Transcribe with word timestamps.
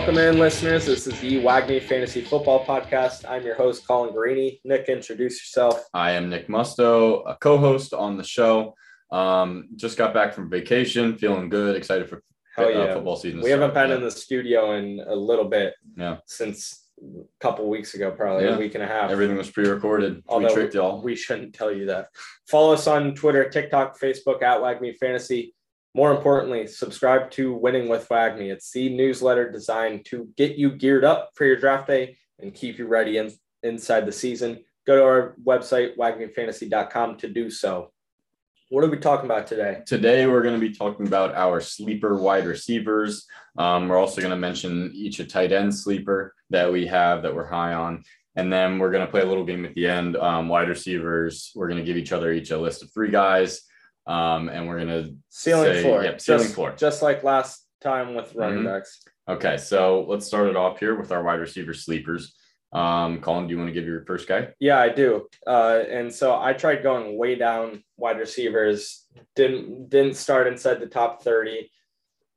Welcome 0.00 0.16
in, 0.16 0.38
listeners. 0.38 0.86
This 0.86 1.06
is 1.06 1.20
the 1.20 1.42
WAGMI 1.42 1.82
Fantasy 1.82 2.22
Football 2.22 2.64
Podcast. 2.64 3.28
I'm 3.28 3.44
your 3.44 3.54
host, 3.54 3.86
Colin 3.86 4.14
Greeny. 4.14 4.58
Nick, 4.64 4.88
introduce 4.88 5.34
yourself. 5.34 5.84
I 5.92 6.12
am 6.12 6.30
Nick 6.30 6.48
Musto, 6.48 7.22
a 7.26 7.36
co-host 7.36 7.92
on 7.92 8.16
the 8.16 8.24
show. 8.24 8.74
Um, 9.12 9.68
just 9.76 9.98
got 9.98 10.14
back 10.14 10.32
from 10.32 10.48
vacation, 10.48 11.18
feeling 11.18 11.50
good, 11.50 11.76
excited 11.76 12.08
for 12.08 12.22
uh, 12.56 12.68
yeah. 12.68 12.94
football 12.94 13.16
season. 13.16 13.42
We 13.42 13.50
haven't 13.50 13.74
been 13.74 13.90
in 13.90 14.00
the 14.00 14.10
studio 14.10 14.72
in 14.76 15.04
a 15.06 15.14
little 15.14 15.44
bit 15.44 15.74
Yeah, 15.98 16.16
since 16.24 16.88
a 16.98 17.22
couple 17.38 17.68
weeks 17.68 17.92
ago, 17.92 18.10
probably 18.10 18.46
Yeah. 18.46 18.54
a 18.54 18.58
week 18.58 18.74
and 18.74 18.82
a 18.82 18.86
half. 18.86 19.10
everything 19.10 19.36
was 19.36 19.50
pre-recorded. 19.50 20.22
Although 20.28 20.48
we 20.48 20.54
tricked 20.54 20.74
y'all. 20.74 21.02
We 21.02 21.14
shouldn't 21.14 21.54
tell 21.54 21.70
you 21.70 21.84
that. 21.86 22.08
Follow 22.48 22.72
us 22.72 22.86
on 22.86 23.14
Twitter, 23.14 23.50
TikTok, 23.50 24.00
Facebook 24.00 24.42
at 24.42 24.60
WAGMI 24.62 24.96
Fantasy. 24.96 25.54
More 25.94 26.14
importantly, 26.14 26.68
subscribe 26.68 27.30
to 27.32 27.52
Winning 27.52 27.88
with 27.88 28.08
WAGMI. 28.08 28.52
It's 28.52 28.70
the 28.70 28.94
newsletter 28.94 29.50
designed 29.50 30.04
to 30.06 30.28
get 30.36 30.56
you 30.56 30.70
geared 30.70 31.04
up 31.04 31.30
for 31.34 31.44
your 31.44 31.56
draft 31.56 31.88
day 31.88 32.16
and 32.38 32.54
keep 32.54 32.78
you 32.78 32.86
ready 32.86 33.18
in, 33.18 33.32
inside 33.64 34.06
the 34.06 34.12
season. 34.12 34.64
Go 34.86 34.96
to 34.96 35.02
our 35.02 35.34
website, 35.44 35.96
wagmifantasy.com, 35.96 37.16
to 37.18 37.28
do 37.28 37.50
so. 37.50 37.90
What 38.68 38.84
are 38.84 38.88
we 38.88 38.98
talking 38.98 39.24
about 39.24 39.48
today? 39.48 39.82
Today 39.84 40.28
we're 40.28 40.42
going 40.42 40.54
to 40.54 40.60
be 40.60 40.72
talking 40.72 41.08
about 41.08 41.34
our 41.34 41.60
sleeper 41.60 42.16
wide 42.16 42.46
receivers. 42.46 43.26
Um, 43.58 43.88
we're 43.88 43.98
also 43.98 44.20
going 44.20 44.30
to 44.30 44.36
mention 44.36 44.92
each 44.94 45.18
a 45.18 45.24
tight 45.24 45.50
end 45.50 45.74
sleeper 45.74 46.36
that 46.50 46.72
we 46.72 46.86
have 46.86 47.22
that 47.22 47.34
we're 47.34 47.48
high 47.48 47.74
on. 47.74 48.04
And 48.36 48.52
then 48.52 48.78
we're 48.78 48.92
going 48.92 49.04
to 49.04 49.10
play 49.10 49.22
a 49.22 49.26
little 49.26 49.44
game 49.44 49.64
at 49.64 49.74
the 49.74 49.88
end. 49.88 50.16
Um, 50.16 50.48
wide 50.48 50.68
receivers, 50.68 51.50
we're 51.56 51.66
going 51.66 51.80
to 51.80 51.84
give 51.84 51.96
each 51.96 52.12
other 52.12 52.32
each 52.32 52.52
a 52.52 52.58
list 52.58 52.84
of 52.84 52.92
three 52.92 53.10
guys. 53.10 53.62
Um, 54.10 54.48
and 54.48 54.66
we're 54.66 54.80
to 54.84 55.14
Ceiling 55.28 55.72
Say- 55.74 55.82
floor. 55.82 56.02
yep, 56.02 56.20
ceiling 56.20 56.42
just, 56.42 56.54
floor. 56.56 56.74
Just 56.76 57.00
like 57.00 57.22
last 57.22 57.64
time 57.80 58.14
with 58.16 58.34
running 58.34 58.64
Mhm. 58.64 58.72
backs. 58.74 59.00
Okay, 59.28 59.56
so 59.56 60.04
let's 60.08 60.26
start 60.26 60.48
it 60.48 60.56
off 60.56 60.80
here 60.80 60.96
with 60.98 61.12
our 61.12 61.22
wide 61.22 61.38
receiver 61.38 61.72
sleepers. 61.72 62.34
Um, 62.72 63.20
Colin, 63.20 63.46
do 63.46 63.52
you 63.52 63.58
want 63.58 63.68
to 63.68 63.72
give 63.74 63.86
your 63.86 64.04
first 64.06 64.26
guy? 64.26 64.48
Yeah, 64.58 64.80
I 64.80 64.88
do. 64.88 65.28
Uh, 65.46 65.82
and 65.88 66.12
so 66.12 66.36
I 66.36 66.52
tried 66.54 66.82
going 66.82 67.16
way 67.16 67.36
down 67.36 67.84
wide 67.96 68.18
receivers. 68.18 69.06
Didn't 69.36 69.88
didn't 69.90 70.14
start 70.14 70.48
inside 70.48 70.80
the 70.80 70.86
top 70.86 71.22
thirty. 71.22 71.70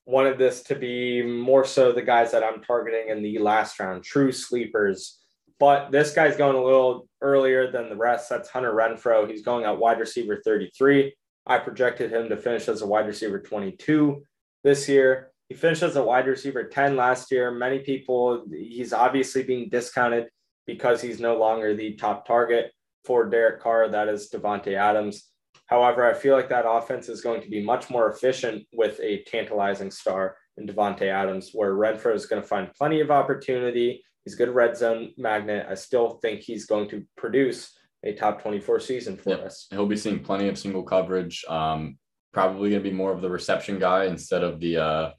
Wanted 0.05 0.38
this 0.38 0.61
to 0.63 0.75
be 0.75 1.21
more 1.23 1.66
so 1.66 1.91
the 1.91 2.01
guys 2.03 2.31
that 2.31 2.44
I'm 2.44 2.61
targeting 2.63 3.09
in 3.09 3.23
the 3.23 3.39
last 3.39 3.79
round, 3.79 4.03
true 4.03 4.31
sleepers. 4.31 5.19
But 5.59 5.91
this 5.91 6.13
guy's 6.13 6.35
going 6.38 6.55
a 6.55 6.63
little 6.63 7.07
earlier 7.21 7.71
than 7.71 7.89
the 7.89 7.95
rest. 7.95 8.29
That's 8.29 8.49
Hunter 8.49 8.73
Renfrow. 8.73 9.27
He's 9.29 9.44
going 9.44 9.66
at 9.66 9.77
wide 9.79 9.99
receiver 9.99 10.41
33. 10.44 11.16
I 11.45 11.59
projected 11.59 12.11
him 12.11 12.30
to 12.30 12.38
finish 12.38 12.67
as 12.67 12.81
a 12.81 12.88
wide 12.88 13.08
receiver 13.08 13.39
22 13.39 14.23
this 14.63 14.88
year. 14.88 15.31
He 15.50 15.55
finished 15.55 15.83
as 15.83 15.95
a 15.95 16.03
wide 16.03 16.27
receiver 16.27 16.63
10 16.63 16.95
last 16.95 17.31
year. 17.31 17.52
Many 17.52 17.80
people, 17.80 18.45
he's 18.50 18.94
obviously 18.94 19.44
being 19.44 19.69
discounted 19.69 20.27
because 20.66 21.02
he's 21.02 21.19
no 21.19 21.38
longer 21.38 21.75
the 21.75 21.95
top 21.95 22.25
target 22.25 22.72
for 23.03 23.30
Derek 23.30 23.61
Carr. 23.61 23.89
That 23.89 24.08
is 24.08 24.30
Davante 24.31 24.75
Adams. 24.75 25.30
However, 25.67 26.09
I 26.09 26.13
feel 26.13 26.35
like 26.35 26.50
that 26.50 26.67
offense 26.67 27.09
is 27.09 27.22
going 27.22 27.41
to 27.41 27.50
be 27.50 27.63
much 27.63 27.89
more 27.89 28.09
efficient 28.09 28.66
with 28.73 29.00
a 29.02 29.23
tantalizing 29.23 29.91
star 29.91 30.38
in 30.57 30.67
Davante 30.67 31.07
Adams, 31.07 31.52
where 31.53 31.73
Renfrow 31.73 32.16
is 32.16 32.25
going 32.25 32.41
to 32.41 32.47
find 32.47 32.73
plenty 32.73 33.00
of 33.02 33.11
opportunity. 33.11 34.03
He's 34.23 34.35
a 34.35 34.38
good 34.38 34.50
red 34.50 34.78
zone 34.78 35.13
magnet. 35.17 35.66
I 35.69 35.75
still 35.75 36.19
think 36.22 36.41
he's 36.41 36.66
going 36.66 36.89
to 36.89 37.05
produce 37.17 37.75
a 38.03 38.13
top 38.13 38.41
24 38.41 38.79
season 38.79 39.17
for 39.17 39.29
Yep. 39.31 39.45
us. 39.45 39.67
He'll 39.71 39.85
be 39.85 39.95
seeing 39.97 40.19
plenty 40.19 40.47
of 40.49 40.57
single 40.57 40.83
coverage. 40.83 41.43
Um, 41.47 41.97
probably 42.33 42.69
going 42.71 42.83
to 42.83 42.89
be 42.89 42.95
more 42.95 43.11
of 43.13 43.21
the 43.21 43.29
reception 43.29 43.79
guy 43.79 44.05
instead 44.05 44.43
of 44.43 44.59
the. 44.59 44.78
Uh, 44.78 45.11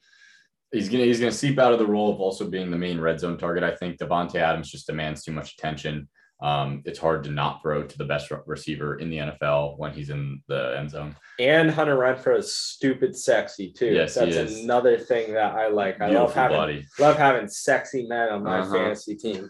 he's 0.73 0.89
gonna 0.89 1.05
he's 1.05 1.21
gonna 1.21 1.31
seep 1.33 1.59
out 1.59 1.73
of 1.73 1.79
the 1.79 1.87
role 1.87 2.13
of 2.13 2.21
also 2.21 2.49
being 2.51 2.71
the 2.71 2.77
main 2.79 3.01
red 3.01 3.21
zone 3.21 3.39
target. 3.39 3.63
I 3.63 3.75
think 3.75 3.99
Davante 3.99 4.37
Adams 4.37 4.71
just 4.71 4.87
demands 4.87 5.23
too 5.23 5.33
much 5.33 5.55
attention. 5.55 6.09
Um, 6.43 6.83
it's 6.85 6.99
hard 6.99 7.23
to 7.25 7.31
not 7.31 7.63
throw 7.63 7.85
to 7.85 7.97
the 7.99 8.05
best 8.05 8.31
receiver 8.47 8.97
in 8.99 9.09
the 9.09 9.19
NFL 9.19 9.79
when 9.79 9.93
he's 9.93 10.11
in 10.11 10.43
the 10.49 10.75
end 10.77 10.91
zone. 10.91 11.17
And 11.39 11.71
Hunter 11.71 11.97
Renfrow 11.97 12.37
is 12.39 12.55
stupid 12.55 13.17
sexy 13.17 13.71
too. 13.73 13.95
Yes, 13.95 14.15
he 14.17 14.21
That's 14.31 14.51
is. 14.53 14.65
another 14.65 14.99
thing 14.99 15.33
that 15.35 15.55
I 15.55 15.69
like. 15.69 16.01
I 16.03 16.07
love 16.09 16.35
Beautiful 16.35 16.43
having 16.43 16.57
body. 16.57 16.87
love 16.99 17.17
having 17.17 17.49
sexy 17.49 18.07
men 18.09 18.29
on 18.31 18.43
my 18.43 18.59
Uh-huh. 18.59 18.73
fantasy 18.75 19.15
team. 19.15 19.49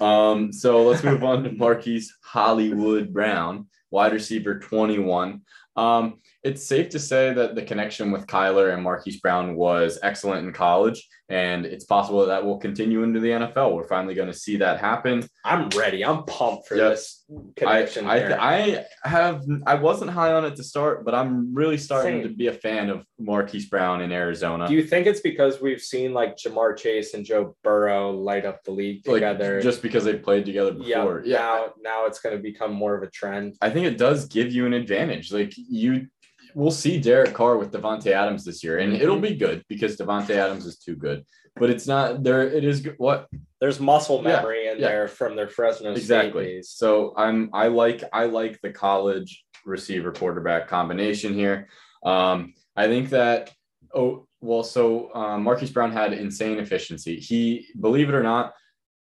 Um, 0.00 0.52
so 0.52 0.84
let's 0.84 1.02
move 1.02 1.24
on 1.24 1.44
to 1.44 1.52
Marquise 1.52 2.14
Hollywood 2.22 3.12
Brown, 3.12 3.66
wide 3.90 4.12
receiver 4.12 4.58
21. 4.58 5.42
Um, 5.76 6.20
it's 6.42 6.64
safe 6.64 6.88
to 6.90 6.98
say 6.98 7.32
that 7.32 7.54
the 7.54 7.62
connection 7.62 8.10
with 8.12 8.26
Kyler 8.26 8.72
and 8.72 8.82
Marquise 8.82 9.20
Brown 9.20 9.56
was 9.56 9.98
excellent 10.02 10.46
in 10.46 10.52
college, 10.52 11.06
and 11.28 11.66
it's 11.66 11.84
possible 11.84 12.20
that, 12.20 12.26
that 12.26 12.44
will 12.44 12.58
continue 12.58 13.02
into 13.02 13.18
the 13.18 13.30
NFL. 13.30 13.74
We're 13.74 13.88
finally 13.88 14.14
going 14.14 14.28
to 14.28 14.38
see 14.38 14.56
that 14.58 14.78
happen. 14.78 15.24
I'm 15.44 15.68
ready. 15.70 16.04
I'm 16.04 16.24
pumped 16.24 16.68
for 16.68 16.76
Yep. 16.76 16.90
this 16.92 17.24
I 17.28 17.34
connection. 17.56 18.06
I, 18.06 18.18
here. 18.18 18.38
I 18.40 18.84
have 19.08 19.42
I 19.66 19.74
wasn't 19.74 20.12
high 20.12 20.32
on 20.32 20.44
it 20.44 20.54
to 20.56 20.62
start, 20.62 21.04
but 21.04 21.14
I'm 21.16 21.52
really 21.52 21.78
starting 21.78 22.20
Same. 22.22 22.28
to 22.30 22.36
be 22.36 22.46
a 22.46 22.52
fan 22.52 22.90
of 22.90 23.04
Marquise 23.18 23.68
Brown 23.68 24.00
in 24.02 24.12
Arizona. 24.12 24.68
Do 24.68 24.74
you 24.74 24.84
think 24.84 25.08
it's 25.08 25.20
because 25.20 25.60
we've 25.60 25.80
seen 25.80 26.12
like 26.14 26.36
Ja'Marr 26.36 26.76
Chase 26.76 27.14
and 27.14 27.24
Joe 27.24 27.56
Burrow 27.64 28.12
light 28.12 28.44
up 28.44 28.62
the 28.62 28.70
league 28.70 29.06
like 29.08 29.16
together? 29.16 29.60
just 29.60 29.82
because 29.82 30.04
they 30.04 30.14
played 30.16 30.44
together 30.46 30.72
before. 30.72 31.22
Yeah, 31.24 31.38
now 31.38 31.66
now 31.82 32.06
it's 32.06 32.20
going 32.20 32.36
to 32.36 32.42
become 32.42 32.72
more 32.72 32.94
of 32.94 33.02
a 33.02 33.10
trend. 33.10 33.56
I 33.60 33.70
think 33.70 33.86
it 33.86 33.98
does 33.98 34.26
give 34.26 34.52
you 34.52 34.64
an 34.66 34.72
advantage. 34.74 35.32
Like 35.32 35.52
you, 35.56 36.06
we'll 36.56 36.70
see 36.70 36.98
Derek 36.98 37.34
Carr 37.34 37.58
with 37.58 37.70
Davante 37.70 38.06
Adams 38.12 38.42
this 38.42 38.64
year, 38.64 38.78
and 38.78 38.94
it'll 38.94 39.20
be 39.20 39.36
good 39.36 39.62
because 39.68 39.96
Davante 39.96 40.30
Adams 40.30 40.64
is 40.64 40.78
too 40.78 40.96
good. 40.96 41.24
But 41.54 41.68
it's 41.70 41.86
not 41.86 42.22
there. 42.24 42.42
It 42.42 42.64
is. 42.64 42.86
What 42.96 43.28
There's 43.60 43.78
muscle 43.78 44.22
Yeah, 44.22 44.36
memory 44.36 44.68
in 44.68 44.78
yeah. 44.78 44.88
there 44.88 45.08
from 45.08 45.36
their 45.36 45.48
Fresno 45.48 45.92
State 45.92 46.00
exactly? 46.00 46.44
days. 46.44 46.70
So 46.70 47.14
I'm. 47.16 47.50
I 47.52 47.68
like. 47.68 48.02
I 48.12 48.24
like 48.24 48.60
the 48.62 48.70
college 48.70 49.44
receiver 49.64 50.12
quarterback 50.12 50.66
combination 50.66 51.34
here. 51.34 51.68
Um, 52.04 52.54
I 52.74 52.86
think 52.88 53.10
that. 53.10 53.52
Oh 53.94 54.26
well, 54.40 54.64
so 54.64 55.14
um, 55.14 55.44
Marquise 55.44 55.70
Brown 55.70 55.92
had 55.92 56.12
insane 56.12 56.58
efficiency. 56.58 57.18
He, 57.20 57.66
believe 57.80 58.08
it 58.10 58.14
or 58.14 58.22
not, 58.22 58.52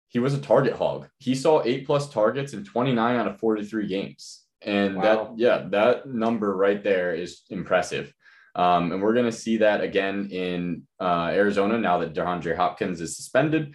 he 0.08 0.18
was 0.18 0.32
a 0.32 0.40
target 0.40 0.72
hog. 0.72 1.06
He 1.18 1.34
saw 1.34 1.62
eight 1.64 1.86
plus 1.86 2.08
targets 2.08 2.54
in 2.54 2.64
29 2.64 3.16
out 3.16 3.28
of 3.28 3.38
43 3.38 3.86
games. 3.86 4.44
And 4.62 4.96
Wow. 4.96 5.02
that, 5.02 5.38
yeah, 5.38 5.66
that 5.70 6.06
number 6.06 6.56
right 6.56 6.82
there 6.82 7.14
is 7.14 7.42
impressive. 7.50 8.12
Um, 8.54 8.90
and 8.92 9.00
we're 9.02 9.14
going 9.14 9.26
to 9.30 9.32
see 9.32 9.58
that 9.58 9.82
again 9.82 10.28
in 10.32 10.82
uh, 10.98 11.30
Arizona 11.32 11.78
now 11.78 11.98
that 11.98 12.14
DeAndre 12.14 12.56
Hopkins 12.56 13.00
is 13.00 13.16
suspended. 13.16 13.74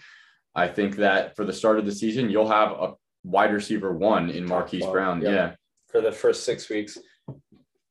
I 0.55 0.67
think 0.67 0.97
that 0.97 1.35
for 1.35 1.45
the 1.45 1.53
start 1.53 1.79
of 1.79 1.85
the 1.85 1.91
season, 1.95 2.29
you'll 2.29 2.49
have 2.49 2.71
a 2.71 2.93
wide 3.23 3.53
receiver 3.53 3.93
one 3.93 4.29
in 4.29 4.45
Marquise 4.45 4.81
12, 4.81 4.93
Brown. 4.93 5.21
yeah. 5.21 5.29
Yeah. 5.31 5.55
for 5.89 6.01
the 6.01 6.11
first 6.11 6.43
six 6.43 6.69
weeks. 6.69 6.97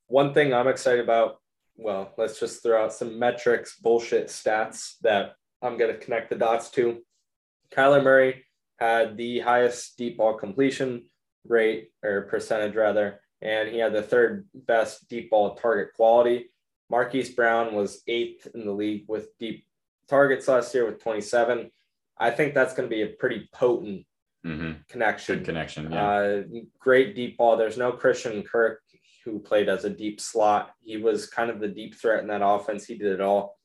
One 0.08 0.34
thing 0.34 0.52
I'm 0.52 0.68
excited 0.68 1.00
about, 1.02 1.36
well, 1.76 2.12
let's 2.18 2.38
just 2.38 2.62
throw 2.62 2.84
out 2.84 2.92
some 2.92 3.18
metrics, 3.18 3.76
bullshit 3.78 4.26
stats 4.28 4.96
that 5.00 5.32
I'm 5.62 5.78
going 5.78 5.92
to 5.92 5.98
connect 5.98 6.28
the 6.28 6.36
dots 6.36 6.70
to. 6.72 7.00
Kyler 7.74 8.02
Murray 8.04 8.44
had 8.78 9.16
the 9.16 9.40
highest 9.40 9.96
deep 9.96 10.18
ball 10.18 10.34
completion 10.34 11.04
rate 11.46 11.90
or 12.02 12.22
percentage 12.22 12.74
rather, 12.74 13.20
and 13.40 13.68
he 13.68 13.78
had 13.78 13.92
the 13.92 14.02
third 14.02 14.46
best 14.54 15.08
deep 15.08 15.30
ball 15.30 15.54
target 15.54 15.94
quality. 15.94 16.50
Marquise 16.90 17.30
Brown 17.30 17.74
was 17.74 18.02
eighth 18.06 18.46
in 18.54 18.64
the 18.64 18.72
league 18.72 19.04
with 19.08 19.36
deep 19.38 19.64
targets 20.08 20.48
last 20.48 20.74
year 20.74 20.84
with 20.84 21.02
27. 21.02 21.70
I 22.18 22.30
think 22.30 22.54
that's 22.54 22.74
going 22.74 22.88
to 22.88 22.94
be 22.94 23.02
a 23.02 23.08
pretty 23.08 23.48
potent 23.52 24.06
hmm 24.44 24.72
connection. 24.88 25.38
Good 25.38 25.46
connection. 25.46 25.92
Yeah. 25.92 26.04
Uh, 26.04 26.42
great 26.80 27.14
deep 27.14 27.38
ball. 27.38 27.56
There's 27.56 27.78
no 27.78 27.92
Christian 27.92 28.42
Kirk 28.42 28.80
who 29.24 29.38
played 29.38 29.68
as 29.68 29.84
a 29.84 29.90
deep 29.90 30.20
slot. 30.20 30.72
He 30.82 30.96
was 30.96 31.28
kind 31.28 31.48
of 31.48 31.60
the 31.60 31.68
deep 31.68 31.94
threat 31.94 32.22
in 32.22 32.28
that 32.28 32.44
offense. 32.44 32.84
He 32.84 32.98
did 32.98 33.12
it 33.12 33.20
all. 33.20 33.56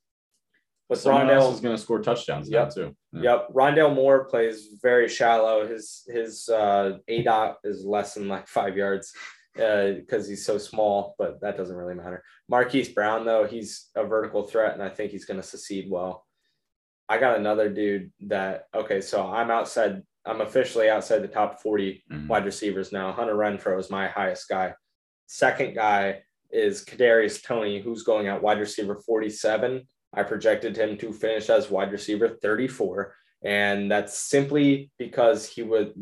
With 0.89 0.99
Someone 0.99 1.27
Rondale, 1.27 1.53
is 1.53 1.59
going 1.59 1.75
to 1.75 1.81
score 1.81 1.99
touchdowns 2.01 2.49
Yep. 2.49 2.73
too. 2.73 2.95
Yeah. 3.11 3.21
yep, 3.21 3.49
Rondale 3.53 3.93
Moore 3.93 4.23
plays 4.25 4.69
very 4.81 5.09
shallow. 5.09 5.67
His 5.67 6.03
his 6.07 6.47
uh, 6.47 6.99
A 7.09 7.23
dot 7.23 7.57
is 7.63 7.83
less 7.85 8.13
than 8.13 8.27
like 8.29 8.47
five 8.59 8.77
yards 8.77 9.11
because 9.53 10.27
he's 10.27 10.45
so 10.45 10.57
small, 10.57 11.15
but 11.17 11.41
that 11.41 11.57
doesn't 11.57 11.75
really 11.75 11.95
matter. 11.95 12.23
Marquise 12.47 12.89
Brown 12.89 13.25
though, 13.25 13.45
he's 13.45 13.89
a 13.95 14.05
vertical 14.05 14.43
threat, 14.43 14.73
and 14.75 14.83
I 14.83 14.89
think 14.89 15.11
he's 15.11 15.25
going 15.25 15.41
to 15.41 15.47
succeed 15.47 15.87
well. 15.89 16.25
I 17.09 17.17
got 17.17 17.37
another 17.37 17.67
dude 17.69 18.11
that 18.27 18.67
okay, 18.73 19.01
so 19.01 19.27
I'm 19.27 19.51
outside. 19.51 20.03
I'm 20.25 20.41
officially 20.41 20.89
outside 20.89 21.19
the 21.19 21.27
top 21.27 21.61
40 21.61 22.03
Mhm. 22.11 22.27
wide 22.27 22.45
receivers 22.45 22.91
now. 22.91 23.11
Hunter 23.13 23.35
Renfrow 23.35 23.79
is 23.79 23.89
my 23.89 24.07
highest 24.07 24.47
guy. 24.49 24.73
Second 25.25 25.73
guy 25.73 26.21
is 26.51 26.83
Kadarius 26.85 27.41
Toney, 27.43 27.81
who's 27.81 28.03
going 28.03 28.27
out 28.27 28.41
wide 28.41 28.59
receiver 28.59 28.95
47. 28.95 29.87
I 30.17 30.23
projected 30.23 30.75
him 30.75 30.97
to 30.97 31.13
finish 31.13 31.49
as 31.49 31.69
wide 31.69 31.91
receiver 31.91 32.27
34, 32.41 33.13
and 33.43 33.89
that's 33.91 34.17
simply 34.17 34.91
because 34.97 35.47
he 35.47 35.61
would 35.63 35.93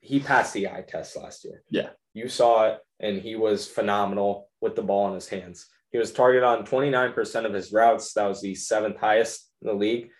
he 0.00 0.20
passed 0.20 0.52
the 0.54 0.68
eye 0.68 0.84
test 0.86 1.16
last 1.16 1.44
year. 1.44 1.62
Yeah. 1.70 1.90
You 2.14 2.28
saw 2.28 2.66
it, 2.68 2.78
and 3.00 3.20
he 3.20 3.34
was 3.36 3.66
phenomenal 3.68 4.48
with 4.60 4.74
the 4.76 4.82
ball 4.82 5.08
in 5.08 5.14
his 5.14 5.28
hands. 5.28 5.66
He 5.92 5.98
was 5.98 6.12
targeted 6.12 6.44
on 6.44 6.64
29% 6.66 7.44
of 7.46 7.52
his 7.54 7.72
routes. 7.72 8.12
That 8.14 8.26
was 8.28 8.40
the 8.42 8.54
seventh 8.54 8.98
highest 8.98 9.50
in 9.62 9.68
the 9.68 9.74
league. 9.74 10.10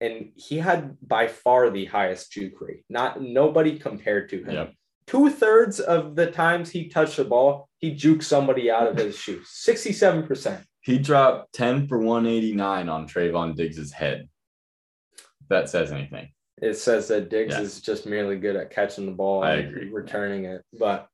and 0.00 0.32
he 0.34 0.58
had 0.58 0.96
by 1.00 1.28
far 1.28 1.70
the 1.70 1.84
highest 1.84 2.32
juke 2.32 2.60
rate. 2.60 2.82
Not 2.88 3.20
nobody 3.22 3.78
compared 3.78 4.28
to 4.30 4.38
him. 4.42 4.54
Yep. 4.54 4.72
Two 5.06 5.30
thirds 5.30 5.78
of 5.80 6.16
the 6.16 6.28
times 6.30 6.70
he 6.70 6.88
touched 6.88 7.16
the 7.18 7.24
ball, 7.24 7.68
he 7.78 7.94
juked 7.94 8.24
somebody 8.24 8.70
out 8.70 8.88
of 8.88 8.96
his 8.96 9.16
shoes. 9.16 9.46
Sixty-seven 9.50 10.26
percent. 10.26 10.62
He 10.82 10.98
dropped 10.98 11.52
10 11.54 11.86
for 11.86 11.98
189 11.98 12.88
on 12.88 13.08
Trevon 13.08 13.54
Diggs's 13.56 13.92
head. 13.92 14.28
If 15.16 15.48
that 15.48 15.70
says 15.70 15.92
anything. 15.92 16.30
It 16.60 16.74
says 16.74 17.08
that 17.08 17.30
Diggs 17.30 17.54
Yeah. 17.54 17.60
is 17.62 17.80
just 17.80 18.06
merely 18.06 18.36
good 18.38 18.56
at 18.56 18.70
catching 18.70 19.06
the 19.06 19.12
ball 19.12 19.42
I 19.42 19.54
and 19.54 19.68
agree. 19.68 19.88
returning 19.90 20.44
it, 20.44 20.62
but 20.78 21.08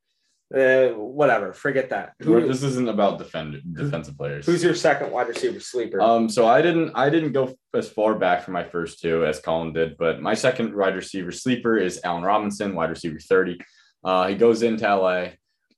uh, 0.55 0.88
whatever. 0.94 1.53
Forget 1.53 1.91
that. 1.91 2.15
Who, 2.20 2.47
this 2.47 2.62
isn't 2.62 2.88
about 2.88 3.19
defend 3.19 3.61
defensive 3.75 4.17
players. 4.17 4.47
who's 4.47 4.65
your 4.65 4.75
second 4.75 5.11
wide 5.11 5.29
receiver 5.29 5.61
sleeper? 5.61 6.00
Um, 6.00 6.29
so 6.31 6.47
I 6.49 6.62
didn't 6.62 6.93
I 6.94 7.11
didn't 7.11 7.32
go 7.32 7.55
as 7.75 7.88
far 7.91 8.14
back 8.14 8.43
for 8.43 8.53
my 8.53 8.64
first 8.64 9.00
two 9.00 9.26
as 9.26 9.41
Colin 9.41 9.75
did, 9.75 9.99
but 9.99 10.23
my 10.23 10.32
second 10.32 10.75
wide 10.75 10.97
receiver 10.97 11.32
sleeper 11.32 11.76
is 11.76 12.00
Allen 12.03 12.23
Robinson, 12.23 12.75
wide 12.75 12.88
receiver 12.88 13.19
30. 13.19 13.61
Uh, 14.03 14.29
he 14.29 14.37
goes 14.37 14.62
into 14.62 14.85
LA, 14.87 15.29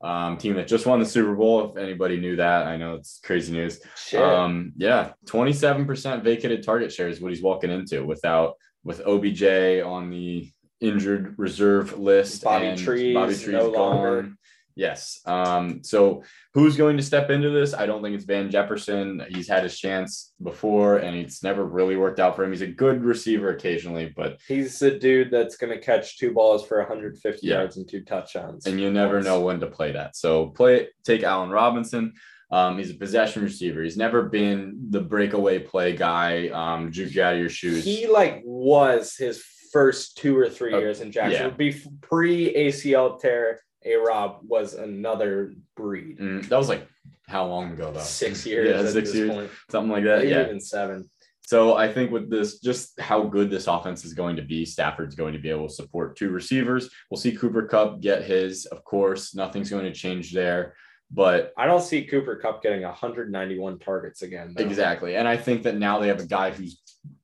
um, 0.00 0.38
team 0.38 0.54
that 0.54 0.66
just 0.66 0.86
won 0.86 0.98
the 0.98 1.06
Super 1.06 1.34
Bowl. 1.34 1.70
If 1.70 1.76
anybody 1.76 2.18
knew 2.18 2.36
that, 2.36 2.66
I 2.66 2.76
know 2.76 2.94
it's 2.94 3.20
crazy 3.22 3.52
news. 3.52 3.80
Shit. 3.96 4.22
Um, 4.22 4.72
yeah, 4.76 5.12
27% 5.26 6.22
vacated 6.22 6.62
target 6.62 6.92
share 6.92 7.08
is 7.08 7.20
what 7.20 7.32
he's 7.32 7.42
walking 7.42 7.70
into 7.70 8.04
without 8.04 8.54
with 8.82 9.00
OBJ 9.06 9.82
on 9.84 10.10
the 10.10 10.50
injured 10.80 11.34
reserve 11.38 11.98
list. 11.98 12.42
Bobby 12.42 12.66
and 12.66 12.78
Trees, 12.78 13.14
Bobby 13.14 13.34
Trees 13.34 13.48
no 13.48 13.68
longer. 13.68 14.32
Yes. 14.80 15.20
Um, 15.26 15.84
so 15.84 16.22
who's 16.54 16.74
going 16.74 16.96
to 16.96 17.02
step 17.02 17.28
into 17.28 17.50
this? 17.50 17.74
I 17.74 17.84
don't 17.84 18.02
think 18.02 18.14
it's 18.16 18.24
Van 18.24 18.50
Jefferson. 18.50 19.22
He's 19.28 19.46
had 19.46 19.62
his 19.62 19.78
chance 19.78 20.32
before 20.42 20.96
and 20.96 21.14
it's 21.14 21.42
never 21.42 21.66
really 21.66 21.96
worked 21.96 22.18
out 22.18 22.34
for 22.34 22.44
him. 22.44 22.50
He's 22.50 22.62
a 22.62 22.66
good 22.66 23.04
receiver 23.04 23.50
occasionally, 23.50 24.10
but 24.16 24.38
He's 24.48 24.78
the 24.78 24.92
dude 24.92 25.30
that's 25.30 25.56
going 25.58 25.72
to 25.72 25.84
catch 25.84 26.16
two 26.16 26.32
balls 26.32 26.66
for 26.66 26.78
150 26.78 27.46
Yeah. 27.46 27.56
yards 27.56 27.76
and 27.76 27.86
two 27.86 28.02
touchdowns. 28.04 28.64
and 28.66 28.80
you 28.80 28.90
never 28.90 29.20
know 29.20 29.40
when 29.40 29.60
to 29.60 29.66
play 29.66 29.92
that. 29.92 30.16
So 30.16 30.46
play 30.46 30.88
take 31.04 31.24
Allen 31.24 31.50
Robinson. 31.50 32.14
Um, 32.50 32.78
he's 32.78 32.90
a 32.90 32.94
possession 32.94 33.42
receiver. 33.42 33.82
He's 33.82 33.98
never 33.98 34.22
been 34.22 34.86
the 34.90 35.02
breakaway 35.02 35.58
play 35.58 35.94
guy, 35.94 36.48
um, 36.48 36.90
juke 36.90 37.14
you 37.14 37.22
out 37.22 37.34
of 37.34 37.38
your 37.40 37.50
shoes. 37.50 37.84
He 37.84 38.06
like 38.08 38.40
was 38.44 39.14
his 39.16 39.44
first 39.72 40.16
two 40.16 40.36
or 40.36 40.48
three 40.48 40.72
Uh, 40.74 40.78
years 40.78 41.00
in 41.00 41.12
Jacksonville. 41.12 41.54
yeah. 41.64 41.74
Pre 42.00 42.52
ACL 42.54 43.20
tear, 43.20 43.60
A 43.84 43.96
Rob 43.96 44.40
was 44.42 44.74
another 44.74 45.54
breed. 45.76 46.18
Mm, 46.18 46.48
that 46.48 46.56
was 46.58 46.68
like 46.68 46.86
how 47.28 47.46
long 47.46 47.72
ago 47.72 47.92
though? 47.92 48.00
Six 48.00 48.44
years 48.50 48.68
Yeah, 48.68 48.80
at 48.86 48.92
six 48.92 49.08
this 49.10 49.14
years, 49.16 49.30
point. 49.30 49.50
something 49.70 49.90
like 49.90 50.04
that. 50.04 50.18
Maybe 50.18 50.30
Yeah. 50.30 50.44
even 50.44 50.60
seven. 50.60 51.08
So 51.42 51.76
I 51.76 51.92
think 51.92 52.12
with 52.12 52.30
this, 52.30 52.60
just 52.60 53.00
how 53.00 53.22
good 53.24 53.50
this 53.50 53.66
offense 53.66 54.04
is 54.04 54.14
going 54.14 54.36
to 54.36 54.42
be, 54.42 54.64
Stafford's 54.64 55.16
going 55.16 55.32
to 55.32 55.38
be 55.40 55.50
able 55.50 55.66
to 55.66 55.74
support 55.74 56.16
two 56.16 56.30
receivers. 56.30 56.88
We'll 57.10 57.18
see 57.18 57.32
Cooper 57.36 57.66
Kupp 57.66 58.00
get 58.00 58.22
his, 58.22 58.66
of 58.66 58.84
course. 58.84 59.34
Nothing's 59.34 59.68
going 59.68 59.84
to 59.84 59.92
change 59.92 60.32
there, 60.32 60.74
but 61.10 61.52
I 61.58 61.66
don't 61.66 61.82
see 61.82 62.04
Cooper 62.04 62.36
Kupp 62.36 62.62
getting 62.62 62.82
191 62.82 63.80
targets 63.80 64.22
again. 64.22 64.54
though. 64.56 64.62
exactly. 64.64 65.16
And 65.16 65.26
I 65.26 65.36
think 65.36 65.64
that 65.64 65.76
now 65.76 65.98
they 65.98 66.06
have 66.06 66.20
a 66.20 66.26
guy 66.26 66.50
who's, 66.52 66.80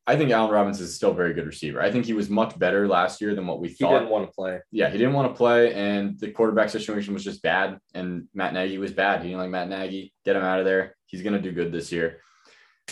I 0.09 0.17
think 0.17 0.31
Allen 0.31 0.53
Robinson 0.53 0.85
is 0.85 0.95
still 0.95 1.11
a 1.11 1.15
very 1.15 1.35
good 1.35 1.47
receiver. 1.47 1.81
I 1.81 1.91
think 1.91 2.05
he 2.05 2.13
was 2.13 2.31
much 2.31 2.57
better 2.59 2.87
last 2.87 3.21
year 3.21 3.35
than 3.35 3.47
what 3.47 3.59
we 3.61 3.69
thought. 3.69 3.93
He 3.93 3.99
didn't 3.99 4.11
want 4.11 4.29
to 4.29 4.33
play. 4.33 4.61
yeah, 4.71 4.89
he 4.89 4.99
didn't 4.99 5.15
want 5.15 5.33
to 5.33 5.37
play, 5.37 5.75
and 5.75 6.19
the 6.21 6.31
quarterback 6.31 6.69
situation 6.71 7.13
was 7.13 7.25
just 7.25 7.43
bad. 7.43 7.79
And 7.93 8.29
Matt 8.33 8.55
Nagy 8.55 8.79
was 8.79 8.93
bad. 8.93 9.23
He 9.23 9.29
didn't 9.29 9.41
like 9.41 9.51
Matt 9.51 9.69
Nagy. 9.69 10.13
Get 10.25 10.37
him 10.37 10.43
out 10.45 10.61
of 10.61 10.65
there. 10.65 10.97
He's 11.07 11.23
going 11.23 11.33
to 11.35 11.41
do 11.43 11.51
good 11.53 11.73
this 11.73 11.91
year. 11.91 12.21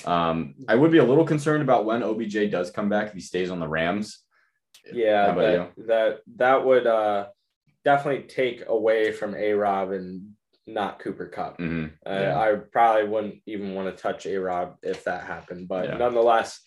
Um, 0.04 0.54
I 0.68 0.74
would 0.74 0.90
be 0.90 0.98
a 0.98 1.04
little 1.04 1.24
concerned 1.24 1.62
about 1.62 1.84
when 1.84 2.02
OBJ 2.02 2.50
does 2.50 2.70
come 2.72 2.88
back 2.88 3.08
if 3.08 3.12
he 3.14 3.20
stays 3.20 3.50
on 3.50 3.60
the 3.60 3.68
Rams. 3.68 4.18
Yeah, 4.92 5.32
that, 5.34 5.72
that 5.86 6.18
that 6.36 6.64
would 6.66 6.86
uh, 6.86 7.26
definitely 7.84 8.24
take 8.26 8.64
away 8.66 9.12
from 9.12 9.34
A 9.36 9.52
Rob 9.52 9.92
and 9.92 10.30
not 10.66 10.98
Cooper 10.98 11.26
Kupp. 11.28 11.58
Mhm. 11.58 11.92
Uh, 12.04 12.10
Yeah. 12.10 12.38
I 12.40 12.54
probably 12.56 13.06
wouldn't 13.08 13.36
even 13.46 13.74
want 13.74 13.94
to 13.96 14.02
touch 14.02 14.26
A 14.26 14.36
Rob 14.36 14.76
if 14.82 15.04
that 15.04 15.24
happened. 15.24 15.68
But 15.68 15.88
Yeah. 15.90 15.96
nonetheless, 15.96 16.60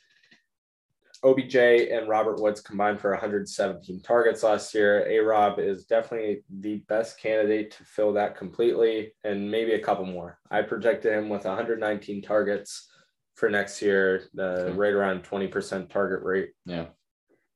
OBJ 1.24 1.56
and 1.56 2.08
Robert 2.08 2.40
Woods 2.40 2.62
combined 2.62 3.00
for 3.00 3.12
117 3.12 4.02
targets 4.02 4.44
last 4.44 4.74
year. 4.74 5.06
A 5.08 5.20
Rob 5.20 5.60
is 5.60 5.86
definitely 5.86 6.44
the 6.60 6.78
best 6.88 7.20
candidate 7.20 7.72
to 7.72 7.84
fill 7.84 8.14
that 8.14 8.38
completely 8.38 9.14
and 9.24 9.50
maybe 9.50 9.74
a 9.74 9.80
couple 9.80 10.06
more. 10.06 10.40
I 10.52 10.62
projected 10.62 11.14
him 11.14 11.30
with 11.30 11.46
119 11.46 12.22
targets 12.22 12.90
for 13.36 13.50
next 13.50 13.82
year, 13.82 14.24
the 14.34 14.74
right 14.76 14.94
around 14.94 15.24
20% 15.24 15.90
target 15.90 16.24
rate. 16.24 16.52
Yeah. 16.66 16.88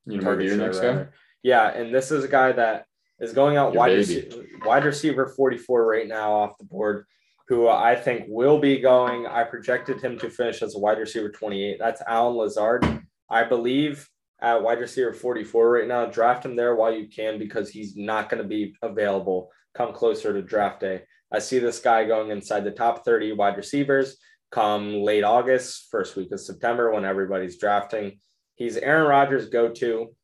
You 0.06 0.18
know, 0.18 0.22
target 0.22 0.46
your 0.46 0.56
next 0.56 0.80
guy? 0.80 1.06
Yeah, 1.42 1.68
and 1.68 1.94
this 1.94 2.10
is 2.10 2.24
a 2.24 2.28
guy 2.28 2.52
that 2.52 2.86
is 3.20 3.32
going 3.32 3.56
out 3.56 3.72
Your 3.72 3.80
wide, 3.80 4.06
baby. 4.06 4.30
wide 4.64 4.84
receiver 4.84 5.26
44 5.26 5.86
right 5.86 6.08
now 6.08 6.32
off 6.32 6.58
the 6.58 6.64
board, 6.64 7.06
who 7.48 7.68
I 7.68 7.96
think 7.96 8.26
will 8.28 8.58
be 8.58 8.78
going. 8.78 9.26
I 9.26 9.44
projected 9.44 10.00
him 10.00 10.18
to 10.18 10.30
finish 10.30 10.62
as 10.62 10.74
a 10.74 10.78
wide 10.78 10.98
receiver 10.98 11.30
28. 11.30 11.78
That's 11.78 12.02
Allen 12.06 12.36
Lazard. 12.36 13.02
I 13.32 13.44
believe 13.44 14.08
at 14.42 14.62
wide 14.62 14.78
receiver 14.78 15.14
44 15.14 15.70
right 15.70 15.88
now. 15.88 16.04
Draft 16.04 16.44
him 16.44 16.54
there 16.54 16.76
while 16.76 16.92
you 16.92 17.08
can 17.08 17.38
because 17.38 17.70
he's 17.70 17.96
not 17.96 18.28
going 18.28 18.42
to 18.42 18.48
be 18.48 18.76
available 18.82 19.50
come 19.74 19.94
closer 19.94 20.34
to 20.34 20.42
draft 20.42 20.80
day. 20.80 21.02
I 21.32 21.38
see 21.38 21.58
this 21.58 21.78
guy 21.78 22.04
going 22.04 22.30
inside 22.30 22.64
the 22.64 22.70
top 22.70 23.06
30 23.06 23.32
wide 23.32 23.56
receivers 23.56 24.18
come 24.50 24.92
late 25.02 25.24
August, 25.24 25.88
first 25.90 26.14
week 26.14 26.30
of 26.30 26.40
September 26.40 26.92
when 26.92 27.06
everybody's 27.06 27.56
drafting. 27.56 28.20
He's 28.56 28.76
Aaron 28.76 29.08
Rodgers' 29.08 29.48
go 29.48 29.70
to. 29.70 30.14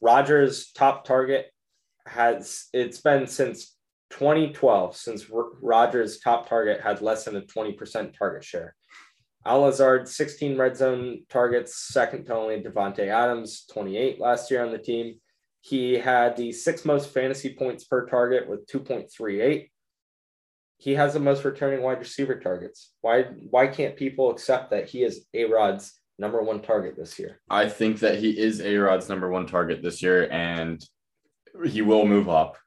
Rodgers' 0.00 0.70
top 0.70 1.04
target 1.04 1.46
has 2.06 2.66
it's 2.72 3.00
been 3.00 3.26
since 3.26 3.74
2012 4.10 4.96
since 4.96 5.26
Rodgers' 5.28 6.20
top 6.20 6.48
target 6.48 6.80
had 6.80 7.02
less 7.02 7.24
than 7.24 7.34
a 7.34 7.42
20% 7.42 8.16
target 8.16 8.44
share. 8.44 8.76
Al 9.48 9.60
Lazard, 9.60 10.06
16 10.06 10.58
red 10.58 10.76
zone 10.76 11.22
targets, 11.30 11.74
second 11.74 12.26
to 12.26 12.34
only 12.34 12.60
Davante 12.60 13.08
Adams, 13.08 13.64
28 13.72 14.20
last 14.20 14.50
year 14.50 14.62
on 14.62 14.72
the 14.72 14.78
team. 14.78 15.14
He 15.62 15.94
had 15.94 16.36
the 16.36 16.52
sixth 16.52 16.84
most 16.84 17.14
fantasy 17.14 17.54
points 17.54 17.84
per 17.84 18.04
target 18.04 18.46
with 18.46 18.66
2.38. 18.66 19.70
He 20.76 20.94
has 20.94 21.14
the 21.14 21.20
most 21.20 21.44
returning 21.44 21.82
wide 21.82 21.98
receiver 21.98 22.38
targets. 22.38 22.92
Why 23.00 23.22
why 23.48 23.68
can't 23.68 23.96
people 23.96 24.30
accept 24.30 24.70
that 24.70 24.90
he 24.90 25.02
is 25.02 25.24
A 25.32 25.46
Rod's 25.46 25.98
number 26.18 26.42
one 26.42 26.60
target 26.60 26.94
this 26.98 27.18
year? 27.18 27.40
I 27.48 27.70
think 27.70 28.00
that 28.00 28.18
he 28.18 28.38
is 28.38 28.60
A 28.60 28.76
Rod's 28.76 29.08
number 29.08 29.30
one 29.30 29.46
target 29.46 29.82
this 29.82 30.02
year, 30.02 30.28
and 30.30 30.84
he 31.64 31.80
will 31.80 32.04
move 32.04 32.28
up. 32.28 32.58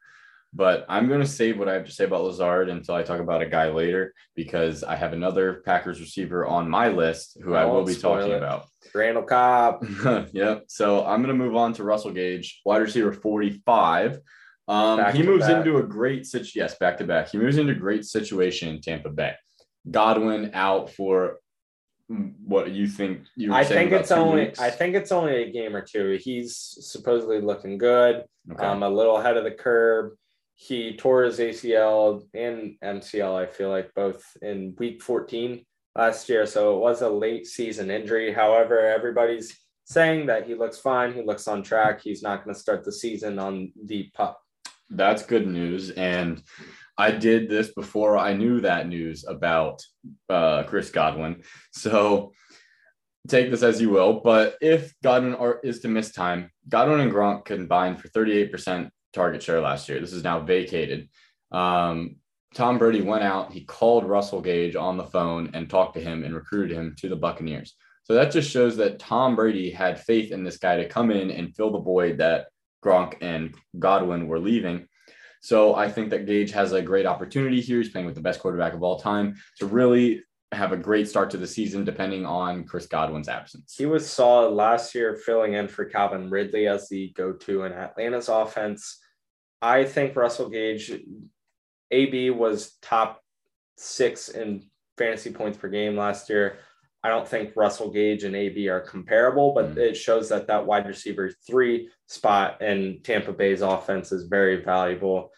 But 0.54 0.86
I'm 0.90 1.08
going 1.08 1.22
to 1.22 1.28
save 1.28 1.58
what 1.58 1.70
I 1.70 1.74
have 1.74 1.86
to 1.86 1.92
say 1.92 2.04
about 2.04 2.24
Lazard 2.24 2.68
until 2.70 2.96
I 2.96 3.04
talk 3.04 3.22
about 3.22 3.42
a 3.42 3.46
guy 3.46 3.70
later 3.70 4.14
because 4.36 4.84
I 4.84 4.96
have 4.98 5.14
another 5.14 5.62
Packers 5.66 6.02
receiver 6.02 6.46
on 6.46 6.70
my 6.70 6.90
list 6.90 7.38
who 7.42 7.54
I 7.54 7.62
I 7.62 7.66
will 7.66 7.86
be 7.86 7.96
talking 7.96 8.34
it. 8.34 8.38
about. 8.38 8.66
Randall 8.94 9.24
Cobb. 9.24 9.86
yep. 10.34 10.66
So 10.68 11.06
I'm 11.06 11.24
going 11.24 11.36
to 11.36 11.44
move 11.44 11.56
on 11.56 11.72
to 11.74 11.84
Russell 11.84 12.12
Gage, 12.12 12.60
wide 12.66 12.82
receiver 12.82 13.14
45. 13.14 14.20
Um, 14.68 15.14
he 15.14 15.24
moves 15.24 15.48
back. 15.48 15.66
into 15.66 15.78
a 15.78 15.84
great 15.84 16.26
situation. 16.26 16.62
Yes, 16.62 16.78
back 16.78 16.98
to 16.98 17.06
back. 17.06 17.30
He 17.30 17.38
moves 17.38 17.58
into 17.58 17.72
a 17.72 17.76
great 17.76 18.06
situation 18.06 18.70
in 18.70 18.82
Tampa 18.82 19.10
Bay. 19.10 19.34
Godwin 19.90 20.52
out 20.54 20.92
for 20.92 21.38
what 22.46 22.72
you 22.72 22.88
think 22.88 23.22
you 23.36 23.54
I 23.54 23.64
think 23.64 23.92
it's 23.92 24.12
only 24.12 24.46
weeks? 24.46 24.60
I 24.60 24.70
think 24.70 24.96
it's 24.96 25.12
only 25.12 25.44
a 25.44 25.52
game 25.52 25.76
or 25.76 25.82
two. 25.82 26.20
He's 26.22 26.56
supposedly 26.82 27.40
looking 27.42 27.78
good. 27.78 28.26
Okay. 28.52 28.66
Um, 28.66 28.84
a 28.84 28.90
little 28.90 29.18
ahead 29.18 29.38
of 29.38 29.44
the 29.44 29.52
curve. 29.52 30.12
He 30.64 30.96
tore 30.96 31.24
his 31.24 31.40
ACL 31.40 32.22
and 32.36 32.76
MCL, 32.84 33.36
I 33.36 33.48
feel 33.48 33.72
like 33.72 33.92
both 33.96 34.24
in 34.44 34.76
week 34.78 35.02
14 35.02 35.66
last 35.96 36.30
year. 36.30 36.46
So 36.46 36.76
it 36.76 36.80
was 36.80 37.02
a 37.02 37.10
late 37.10 37.48
season 37.48 37.90
injury. 37.90 38.32
However, 38.32 38.80
everybody's 38.80 39.58
saying 39.86 40.28
that 40.28 40.46
he 40.46 40.54
looks 40.54 40.78
fine. 40.78 41.14
He 41.14 41.24
looks 41.24 41.48
on 41.48 41.64
track. 41.64 42.02
He's 42.04 42.22
not 42.22 42.44
going 42.44 42.54
to 42.54 42.62
start 42.62 42.84
the 42.84 42.92
season 42.92 43.40
on 43.40 43.72
the 43.88 44.12
pup. 44.14 44.40
That's 44.92 45.26
good 45.26 45.48
news. 45.48 45.90
And 45.90 46.44
I 46.96 47.10
did 47.10 47.50
this 47.50 47.74
before 47.74 48.20
I 48.20 48.34
knew 48.34 48.62
that 48.62 48.88
news 48.88 49.26
about 49.28 49.82
uh, 50.30 50.62
Chris 50.66 50.92
Godwin. 50.92 51.42
So 51.72 52.34
take 53.28 53.50
this 53.50 53.64
as 53.64 53.82
you 53.82 53.90
will. 53.90 54.22
But 54.24 54.58
if 54.62 54.94
Godwin 55.02 55.34
are, 55.34 55.60
is 55.64 55.80
to 55.80 55.88
miss 55.88 56.12
time, 56.12 56.52
Godwin 56.70 57.00
and 57.00 57.12
Gronk 57.12 57.46
combined 57.46 58.00
for 58.00 58.10
38% 58.10 58.92
target 59.14 59.44
share 59.44 59.62
last 59.62 59.90
year. 59.90 60.00
This 60.00 60.14
is 60.14 60.24
now 60.24 60.40
vacated. 60.40 61.10
Um, 61.52 62.16
Tom 62.54 62.78
Brady 62.78 63.02
went 63.02 63.24
out, 63.24 63.54
he 63.54 63.64
called 63.64 64.06
Russell 64.06 64.42
Gage 64.42 64.76
on 64.76 64.98
the 64.98 65.06
phone 65.06 65.52
and 65.54 65.70
talked 65.70 65.94
to 65.94 66.02
him 66.02 66.24
and 66.24 66.36
recruited 66.36 66.76
him 66.76 66.96
to 67.00 67.08
the 67.08 67.16
Buccaneers. 67.16 67.76
So 68.04 68.14
that 68.16 68.32
just 68.32 68.50
shows 68.50 68.76
that 68.78 69.00
Tom 69.00 69.36
Brady 69.36 69.70
had 69.70 70.02
faith 70.02 70.32
in 70.32 70.44
this 70.44 70.58
guy 70.58 70.76
to 70.78 70.88
come 70.88 71.12
in 71.12 71.32
and 71.32 71.56
fill 71.56 71.72
the 71.72 71.80
void 71.80 72.18
that 72.18 72.48
Gronk 72.84 73.16
and 73.22 73.54
Godwin 73.80 74.28
were 74.28 74.40
leaving. 74.40 74.88
So 75.42 75.76
I 75.76 75.90
think 75.90 76.10
that 76.10 76.26
Gage 76.26 76.52
has 76.52 76.74
a 76.74 76.82
great 76.82 77.06
opportunity 77.06 77.62
here. 77.62 77.78
He's 77.78 77.90
playing 77.90 78.06
with 78.06 78.16
the 78.16 78.22
best 78.22 78.40
quarterback 78.40 78.74
of 78.74 78.84
all 78.84 79.00
time 79.00 79.36
to 79.60 79.66
really 79.66 80.22
have 80.52 80.74
a 80.74 80.78
great 80.78 81.08
start 81.08 81.30
to 81.32 81.38
the 81.38 81.48
season, 81.48 81.86
depending 81.86 82.26
on 82.26 82.66
Chris 82.66 82.86
Godwin's 82.86 83.30
absence. 83.30 83.76
He 83.78 83.86
was 83.86 84.08
solid 84.08 84.50
last 84.50 84.94
year, 84.94 85.16
filling 85.16 85.54
in 85.54 85.68
for 85.68 85.86
Calvin 85.86 86.30
Ridley 86.30 86.68
as 86.68 86.90
the 86.90 87.14
go-to 87.16 87.64
in 87.64 87.72
Atlanta's 87.72 88.28
offense. 88.28 89.00
I 89.62 89.84
think 89.84 90.16
Russell 90.16 90.50
Gage, 90.50 90.92
AB 91.92 92.30
was 92.32 92.78
top 92.82 93.22
six 93.78 94.30
in 94.30 94.64
fantasy 94.98 95.32
points 95.32 95.58
per 95.58 95.68
game 95.68 95.96
last 95.96 96.30
year. 96.30 96.60
I 97.04 97.10
don't 97.10 97.28
think 97.28 97.56
Russell 97.56 97.92
Gage 97.92 98.24
and 98.24 98.36
AB 98.36 98.70
are 98.70 98.82
comparable, 98.82 99.54
but 99.54 99.74
mm. 99.74 99.78
it 99.78 99.96
shows 99.96 100.30
that 100.30 100.48
that 100.48 100.66
wide 100.66 100.88
receiver 100.88 101.32
three 101.48 101.90
spot 102.08 102.62
in 102.62 103.00
Tampa 103.04 103.34
Bay's 103.34 103.62
offense 103.62 104.12
is 104.12 104.28
very 104.28 104.64
valuable, 104.64 105.32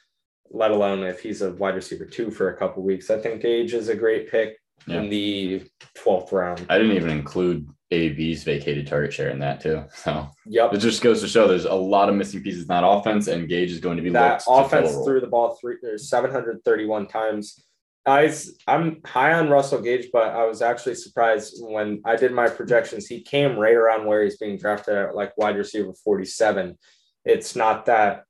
let 0.52 0.72
alone 0.72 1.04
if 1.04 1.22
he's 1.22 1.42
a 1.42 1.54
wide 1.54 1.76
receiver 1.76 2.06
two 2.06 2.32
for 2.32 2.50
a 2.50 2.58
couple 2.58 2.84
weeks. 2.84 3.10
I 3.10 3.18
think 3.20 3.42
Gage 3.42 3.74
is 3.74 3.88
a 3.88 3.96
great 3.96 4.30
pick 4.30 4.58
yeah. 4.88 5.02
in 5.02 5.10
the 5.10 5.64
12th 5.98 6.34
round. 6.34 6.66
I 6.70 6.78
didn't 6.78 6.98
even 6.98 7.10
include 7.10 7.68
AB's 7.94 8.44
vacated 8.44 8.88
target 8.88 9.14
share 9.14 9.30
in 9.30 9.40
that 9.40 9.62
too. 9.62 9.84
So 9.94 10.28
yep. 10.46 10.74
it 10.74 10.80
just 10.80 11.02
goes 11.02 11.22
to 11.22 11.28
show 11.28 11.48
there's 11.48 11.66
a 11.66 11.74
lot 11.74 12.10
of 12.10 12.16
missing 12.16 12.42
pieces 12.42 12.64
in 12.64 12.68
that 12.68 12.86
offense, 12.86 13.28
and 13.28 13.48
Gage 13.48 13.72
is 13.72 13.80
going 13.80 13.98
to 13.98 14.04
be 14.04 14.10
that 14.10 14.44
offense 14.48 14.94
threw 15.04 15.20
the 15.22 15.28
ball 15.28 15.58
three 15.62 15.78
there's 15.82 16.10
731 16.10 17.08
times 17.08 17.64
I, 18.06 18.34
I'm 18.68 19.02
high 19.06 19.34
on 19.34 19.50
Russell 19.50 19.82
Gage, 19.82 20.10
but 20.12 20.34
I 20.34 20.46
was 20.46 20.62
actually 20.62 20.96
surprised 20.96 21.56
when 21.60 22.02
I 22.04 22.18
did 22.18 22.34
my 22.34 22.50
projections. 22.50 23.08
He 23.08 23.22
came 23.22 23.58
right 23.58 23.76
around 23.76 24.06
where 24.06 24.24
he's 24.24 24.38
being 24.38 24.58
drafted 24.58 24.96
at 24.96 25.16
like 25.16 25.38
wide 25.38 25.56
receiver 25.56 25.94
47. 25.94 26.78
It's 27.24 27.56
not 27.56 27.86
that 27.86 28.26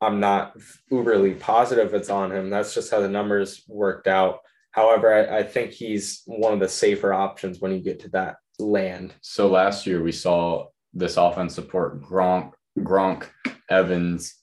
I'm 0.00 0.20
not 0.20 0.58
uberly 0.90 1.38
positive 1.38 1.92
it's 1.92 2.08
on 2.08 2.32
him. 2.32 2.48
That's 2.48 2.74
just 2.74 2.90
how 2.90 3.00
the 3.00 3.08
numbers 3.08 3.62
worked 3.68 4.06
out. 4.06 4.40
However, 4.76 5.12
I, 5.12 5.38
I 5.38 5.42
think 5.42 5.72
he's 5.72 6.22
one 6.26 6.52
of 6.52 6.60
the 6.60 6.68
safer 6.68 7.12
options 7.12 7.60
when 7.60 7.72
you 7.72 7.80
get 7.80 7.98
to 8.00 8.10
that 8.10 8.36
land. 8.58 9.14
So 9.22 9.48
last 9.48 9.86
year 9.86 10.02
we 10.02 10.12
saw 10.12 10.66
this 10.92 11.16
offense 11.16 11.54
support 11.54 12.02
Gronk, 12.02 12.52
Gronk, 12.78 13.26
Evans, 13.70 14.36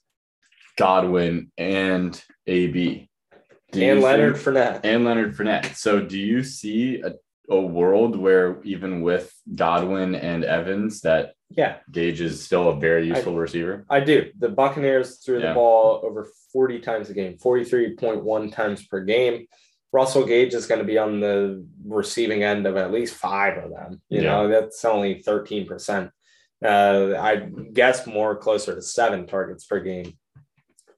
Godwin, 0.77 1.51
and 1.57 2.21
AB 2.47 3.09
and 3.81 4.01
Leonard 4.01 4.35
Fournette. 4.35 4.81
And 4.83 5.05
Leonard 5.05 5.35
Fournette. 5.35 5.75
So 5.75 5.99
do 6.01 6.17
you 6.17 6.43
see 6.43 7.01
a, 7.01 7.13
a 7.53 7.59
world 7.59 8.15
where 8.15 8.61
even 8.63 9.01
with 9.01 9.33
Godwin 9.55 10.15
and 10.15 10.43
Evans 10.43 11.01
that 11.01 11.33
yeah, 11.49 11.77
Gage 11.91 12.21
is 12.21 12.43
still 12.43 12.69
a 12.69 12.79
very 12.79 13.07
useful 13.07 13.35
I, 13.35 13.39
receiver? 13.39 13.85
I 13.89 13.99
do. 13.99 14.31
The 14.39 14.49
Buccaneers 14.49 15.19
threw 15.19 15.39
yeah. 15.39 15.49
the 15.49 15.53
ball 15.53 16.01
over 16.03 16.27
40 16.51 16.79
times 16.79 17.09
a 17.09 17.13
game, 17.13 17.37
43.1 17.37 18.51
times 18.53 18.85
per 18.85 19.03
game. 19.03 19.45
Russell 19.93 20.25
Gage 20.25 20.55
is 20.55 20.65
going 20.65 20.79
to 20.79 20.85
be 20.85 20.97
on 20.97 21.19
the 21.19 21.65
receiving 21.85 22.43
end 22.43 22.65
of 22.65 22.75
at 22.75 22.91
least 22.91 23.13
five 23.13 23.63
of 23.63 23.69
them. 23.69 24.01
You 24.09 24.23
yeah. 24.23 24.31
know, 24.31 24.47
that's 24.49 24.83
only 24.83 25.23
13%. 25.23 26.09
Uh, 26.65 27.13
I 27.19 27.47
guess 27.71 28.07
more 28.07 28.35
closer 28.35 28.73
to 28.73 28.81
seven 28.81 29.27
targets 29.27 29.65
per 29.65 29.79
game. 29.81 30.17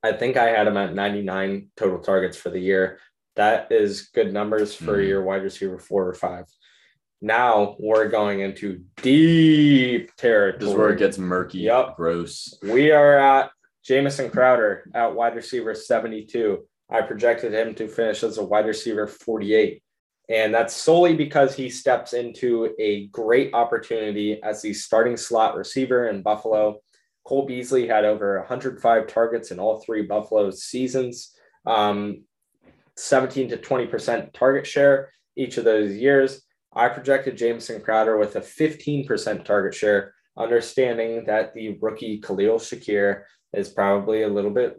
I 0.02 0.14
think 0.14 0.38
I 0.38 0.46
had 0.46 0.68
him 0.68 0.78
at 0.78 0.96
99 0.96 1.70
total 1.76 2.00
targets 2.00 2.38
for 2.38 2.50
the 2.50 2.60
year. 2.60 3.00
That 3.36 3.72
is 3.72 4.04
good 4.14 4.32
numbers 4.32 4.74
for 4.74 4.98
mm 4.98 5.08
your 5.08 5.24
wide 5.24 5.44
receiver 5.44 5.78
four 5.78 6.08
or 6.08 6.14
five. 6.14 6.46
Now 7.22 7.76
we're 7.80 8.08
going 8.08 8.40
into 8.40 8.84
deep 9.02 10.16
territory. 10.16 10.60
This 10.60 10.70
is 10.70 10.76
where 10.76 10.92
it 10.92 11.00
gets 11.00 11.18
murky. 11.18 11.60
Yep. 11.60 11.98
Gross. 11.98 12.58
We 12.62 12.92
are 12.92 13.18
at 13.18 13.52
Jamison 13.84 14.30
Crowder 14.30 14.90
at 14.94 15.16
wide 15.16 15.36
receiver 15.36 15.76
72. 15.76 16.66
I 16.90 17.02
projected 17.02 17.54
him 17.54 17.74
to 17.76 17.88
finish 17.88 18.24
as 18.24 18.38
a 18.38 18.44
wide 18.44 18.66
receiver 18.66 19.08
48. 19.08 19.82
And 20.30 20.54
that's 20.54 20.76
solely 20.76 21.16
because 21.16 21.56
he 21.56 21.70
steps 21.70 22.14
into 22.14 22.74
a 22.80 23.08
great 23.08 23.54
opportunity 23.54 24.42
as 24.42 24.62
the 24.62 24.74
starting 24.74 25.18
slot 25.18 25.56
receiver 25.56 26.08
in 26.08 26.24
Buffalo. 26.24 26.80
Cole 27.26 27.46
Beasley 27.46 27.88
had 27.88 28.06
over 28.06 28.40
105 28.40 29.08
targets 29.08 29.52
in 29.52 29.60
all 29.60 29.82
three 29.82 30.04
Buffalo 30.04 30.50
seasons, 30.52 31.32
um, 31.66 32.24
17 32.98 33.50
to 33.50 33.58
20% 33.58 34.34
target 34.34 34.66
share 34.66 35.12
each 35.36 35.58
of 35.58 35.64
those 35.64 35.92
years. 35.92 36.42
I 36.74 36.90
projected 36.90 37.38
Jamison 37.38 37.82
Crowder 37.82 38.18
with 38.18 38.36
a 38.36 38.42
15% 38.42 39.46
target 39.46 39.74
share, 39.74 40.14
understanding 40.38 41.26
that 41.26 41.54
the 41.54 41.78
rookie 41.82 42.20
Khalil 42.20 42.60
Shakir 42.60 43.24
is 43.54 43.70
probably 43.70 44.24
a 44.24 44.28
little 44.28 44.52
bit 44.52 44.78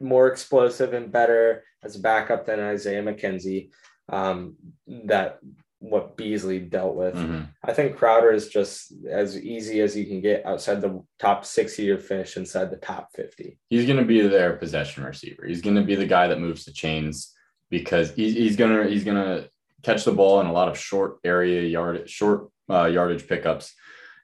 more 0.00 0.28
explosive 0.28 0.92
and 0.92 1.10
better 1.10 1.64
as 1.82 1.96
a 1.96 2.00
backup 2.00 2.46
than 2.46 2.60
Isaiah 2.60 3.02
McKenzie. 3.02 3.70
Um, 4.10 4.56
that 4.86 5.38
what 5.80 6.16
Beasley 6.16 6.58
dealt 6.58 6.96
with. 6.96 7.14
Mm-hmm. 7.14 7.42
I 7.62 7.72
think 7.72 7.96
Crowder 7.96 8.32
is 8.32 8.48
just 8.48 8.92
as 9.08 9.38
easy 9.38 9.80
as 9.80 9.96
you 9.96 10.06
can 10.06 10.20
get 10.20 10.44
outside 10.44 10.80
the 10.80 11.02
top 11.18 11.44
60 11.44 11.86
to 11.86 11.98
finish 11.98 12.36
inside 12.36 12.70
the 12.70 12.78
top 12.78 13.10
50. 13.14 13.58
He's 13.70 13.86
going 13.86 13.98
to 13.98 14.04
be 14.04 14.20
their 14.26 14.54
possession 14.54 15.04
receiver. 15.04 15.46
He's 15.46 15.62
going 15.62 15.76
to 15.76 15.84
be 15.84 15.94
the 15.94 16.06
guy 16.06 16.26
that 16.28 16.40
moves 16.40 16.64
the 16.64 16.72
chains 16.72 17.32
because 17.70 18.12
he's, 18.14 18.34
he's 18.34 18.56
going 18.56 18.76
to 18.76 18.90
he's 18.90 19.04
going 19.04 19.16
to 19.22 19.48
catch 19.82 20.04
the 20.04 20.12
ball 20.12 20.40
in 20.40 20.46
a 20.46 20.52
lot 20.52 20.68
of 20.68 20.78
short 20.78 21.18
area 21.22 21.62
yard 21.62 22.08
short 22.10 22.48
uh, 22.68 22.86
yardage 22.86 23.28
pickups 23.28 23.74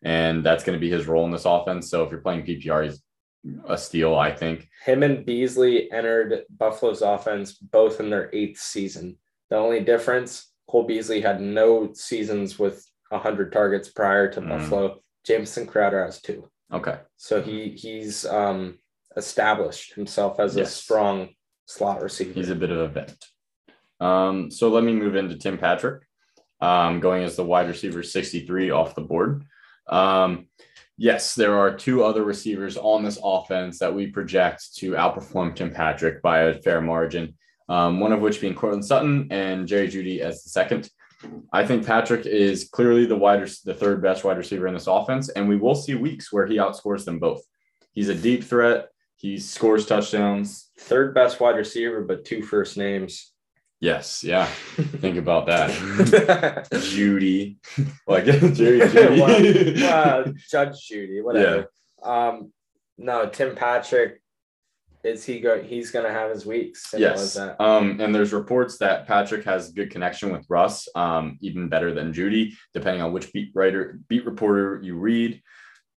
and 0.02 0.44
that's 0.44 0.64
going 0.64 0.76
to 0.76 0.80
be 0.80 0.90
his 0.90 1.06
role 1.06 1.24
in 1.24 1.30
this 1.30 1.46
offense. 1.46 1.88
So 1.88 2.04
if 2.04 2.10
you're 2.10 2.20
playing 2.20 2.44
PPR, 2.44 2.84
he's 2.84 3.00
a 3.66 3.76
steal, 3.76 4.14
I 4.14 4.32
think. 4.32 4.68
Him 4.84 5.02
and 5.02 5.24
Beasley 5.24 5.90
entered 5.92 6.44
Buffalo's 6.56 7.02
offense 7.02 7.52
both 7.52 8.00
in 8.00 8.10
their 8.10 8.30
eighth 8.34 8.60
season. 8.60 9.16
The 9.50 9.56
only 9.56 9.80
difference 9.80 10.52
Cole 10.68 10.84
Beasley 10.84 11.20
had 11.20 11.40
no 11.40 11.92
seasons 11.92 12.58
with 12.58 12.84
100 13.10 13.52
targets 13.52 13.88
prior 13.88 14.30
to 14.32 14.40
mm. 14.40 14.48
Buffalo. 14.48 15.00
Jamison 15.24 15.66
Crowder 15.66 16.04
has 16.04 16.20
two. 16.20 16.48
Okay. 16.72 16.98
So 17.16 17.42
he 17.42 17.70
he's 17.70 18.24
um, 18.26 18.78
established 19.16 19.94
himself 19.94 20.40
as 20.40 20.56
yes. 20.56 20.68
a 20.68 20.82
strong 20.82 21.28
slot 21.66 22.02
receiver. 22.02 22.32
He's 22.32 22.50
a 22.50 22.54
bit 22.54 22.70
of 22.70 22.78
a 22.78 22.88
vet. 22.88 23.16
Um, 24.00 24.50
so 24.50 24.68
let 24.68 24.84
me 24.84 24.92
move 24.92 25.16
into 25.16 25.36
Tim 25.36 25.56
Patrick, 25.56 26.02
um, 26.60 27.00
going 27.00 27.22
as 27.22 27.36
the 27.36 27.44
wide 27.44 27.68
receiver 27.68 28.02
63 28.02 28.70
off 28.70 28.94
the 28.94 29.02
board. 29.02 29.44
Um, 29.86 30.46
yes, 30.96 31.34
there 31.34 31.58
are 31.58 31.76
two 31.76 32.04
other 32.04 32.24
receivers 32.24 32.76
on 32.76 33.04
this 33.04 33.18
offense 33.22 33.78
that 33.78 33.94
we 33.94 34.08
project 34.08 34.74
to 34.76 34.92
outperform 34.92 35.54
Tim 35.54 35.70
Patrick 35.70 36.22
by 36.22 36.40
a 36.40 36.60
fair 36.62 36.80
margin 36.80 37.34
um, 37.68 38.00
one 38.00 38.12
of 38.12 38.20
which 38.20 38.40
being 38.40 38.54
Courtland 38.54 38.84
Sutton 38.84 39.28
and 39.30 39.66
Jerry 39.66 39.88
Jeudy 39.88 40.20
as 40.20 40.42
the 40.42 40.50
second. 40.50 40.90
I 41.52 41.64
think 41.66 41.86
Patrick 41.86 42.26
is 42.26 42.68
clearly 42.68 43.06
the 43.06 43.16
wide, 43.16 43.40
the 43.64 43.74
third 43.74 44.02
best 44.02 44.24
wide 44.24 44.36
receiver 44.36 44.66
in 44.66 44.74
this 44.74 44.86
offense, 44.86 45.30
and 45.30 45.48
we 45.48 45.56
will 45.56 45.74
see 45.74 45.94
weeks 45.94 46.32
where 46.32 46.46
he 46.46 46.56
outscores 46.56 47.04
them 47.04 47.18
both. 47.18 47.42
He's 47.92 48.10
a 48.10 48.14
deep 48.14 48.44
threat. 48.44 48.88
He 49.16 49.38
scores 49.38 49.86
touchdowns. 49.86 50.70
Third 50.78 51.14
best 51.14 51.40
wide 51.40 51.56
receiver, 51.56 52.02
but 52.02 52.26
two 52.26 52.42
first 52.42 52.76
names. 52.76 53.32
Yes, 53.84 54.24
yeah. 54.24 54.46
Think 54.46 55.18
about 55.18 55.44
that. 55.44 56.68
Judy. 56.72 57.58
like 58.06 58.24
Jerry 58.24 58.80
Jeudy, 58.80 59.82
well, 59.82 60.24
Judge 60.48 60.88
Jeudy, 60.90 61.22
whatever. 61.22 61.68
Yeah. 62.02 62.28
Um, 62.28 62.50
no, 62.96 63.28
Tim 63.28 63.54
Patrick 63.54 64.22
is 65.02 65.22
he 65.22 65.38
go 65.38 65.62
he's 65.62 65.90
gonna 65.90 66.10
have 66.10 66.30
his 66.30 66.46
weeks 66.46 66.94
yes 66.96 67.36
um 67.36 68.00
and 68.00 68.14
there's 68.14 68.32
reports 68.32 68.78
that 68.78 69.06
patrick 69.06 69.44
has 69.44 69.70
good 69.70 69.90
connection 69.90 70.32
with 70.32 70.46
russ 70.48 70.88
um 70.94 71.36
even 71.42 71.68
better 71.68 71.92
than 71.92 72.10
Judy, 72.10 72.56
depending 72.72 73.02
on 73.02 73.12
which 73.12 73.30
beat 73.30 73.50
writer 73.54 74.00
beat 74.08 74.24
reporter 74.24 74.80
you 74.82 74.96
read 74.96 75.42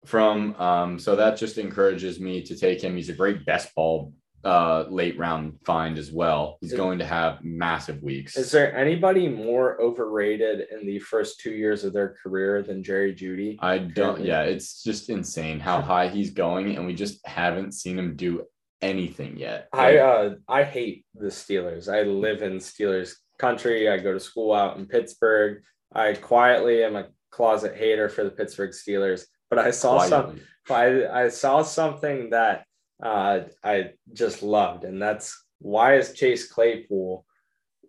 from 0.05 0.53
um 0.55 0.99
so 0.99 1.15
that 1.15 1.37
just 1.37 1.57
encourages 1.57 2.19
me 2.19 2.41
to 2.41 2.57
take 2.57 2.81
him 2.81 2.97
he's 2.97 3.07
a 3.07 3.13
great 3.13 3.45
best 3.45 3.73
ball 3.75 4.11
uh 4.47 4.85
late 4.89 5.17
round 5.17 5.53
find 5.65 5.97
as 5.97 6.11
well 6.11 6.57
he's 6.61 6.73
going 6.73 6.97
to 6.97 7.05
have 7.05 7.43
massive 7.43 8.01
weeks 8.01 8.37
is 8.37 8.51
there 8.51 8.75
anybody 8.75 9.27
more 9.27 9.79
overrated 9.81 10.67
in 10.71 10.85
the 10.85 10.99
first 10.99 11.39
two 11.39 11.51
years 11.51 11.83
of 11.83 11.91
their 11.91 12.15
career 12.23 12.63
than 12.63 12.83
jerry 12.83 13.13
Jeudy? 13.13 13.57
i 13.59 13.77
don't 13.77 14.21
yeah 14.21 14.43
it's 14.43 14.83
just 14.83 15.09
insane 15.09 15.59
how 15.59 15.81
high 15.91 16.07
he's 16.07 16.31
going 16.31 16.75
and 16.75 16.85
we 16.85 16.95
just 16.95 17.25
haven't 17.27 17.73
seen 17.73 17.99
him 17.99 18.15
do 18.15 18.45
anything 18.81 19.37
yet. 19.37 19.67
I 19.73 19.97
uh 19.97 20.35
I 20.47 20.63
hate 20.63 21.05
the 21.15 21.27
Steelers. 21.27 21.91
I 21.91 22.03
live 22.03 22.41
in 22.41 22.57
Steelers 22.57 23.13
country. 23.39 23.89
I 23.89 23.97
go 23.97 24.13
to 24.13 24.19
school 24.19 24.53
out 24.53 24.77
in 24.77 24.85
Pittsburgh. 24.85 25.63
I 25.93 26.13
quietly 26.13 26.83
am 26.83 26.95
a 26.95 27.07
closet 27.31 27.75
hater 27.75 28.09
for 28.09 28.23
the 28.23 28.31
Pittsburgh 28.31 28.71
Steelers, 28.71 29.25
but 29.49 29.59
I 29.59 29.71
saw 29.71 29.99
some 29.99 30.39
I, 30.69 31.07
I 31.07 31.29
saw 31.29 31.61
something 31.61 32.31
that 32.31 32.65
uh 33.03 33.41
I 33.63 33.91
just 34.13 34.43
loved. 34.43 34.83
And 34.83 35.01
that's 35.01 35.45
why 35.59 35.97
is 35.97 36.13
Chase 36.13 36.51
Claypool 36.51 37.25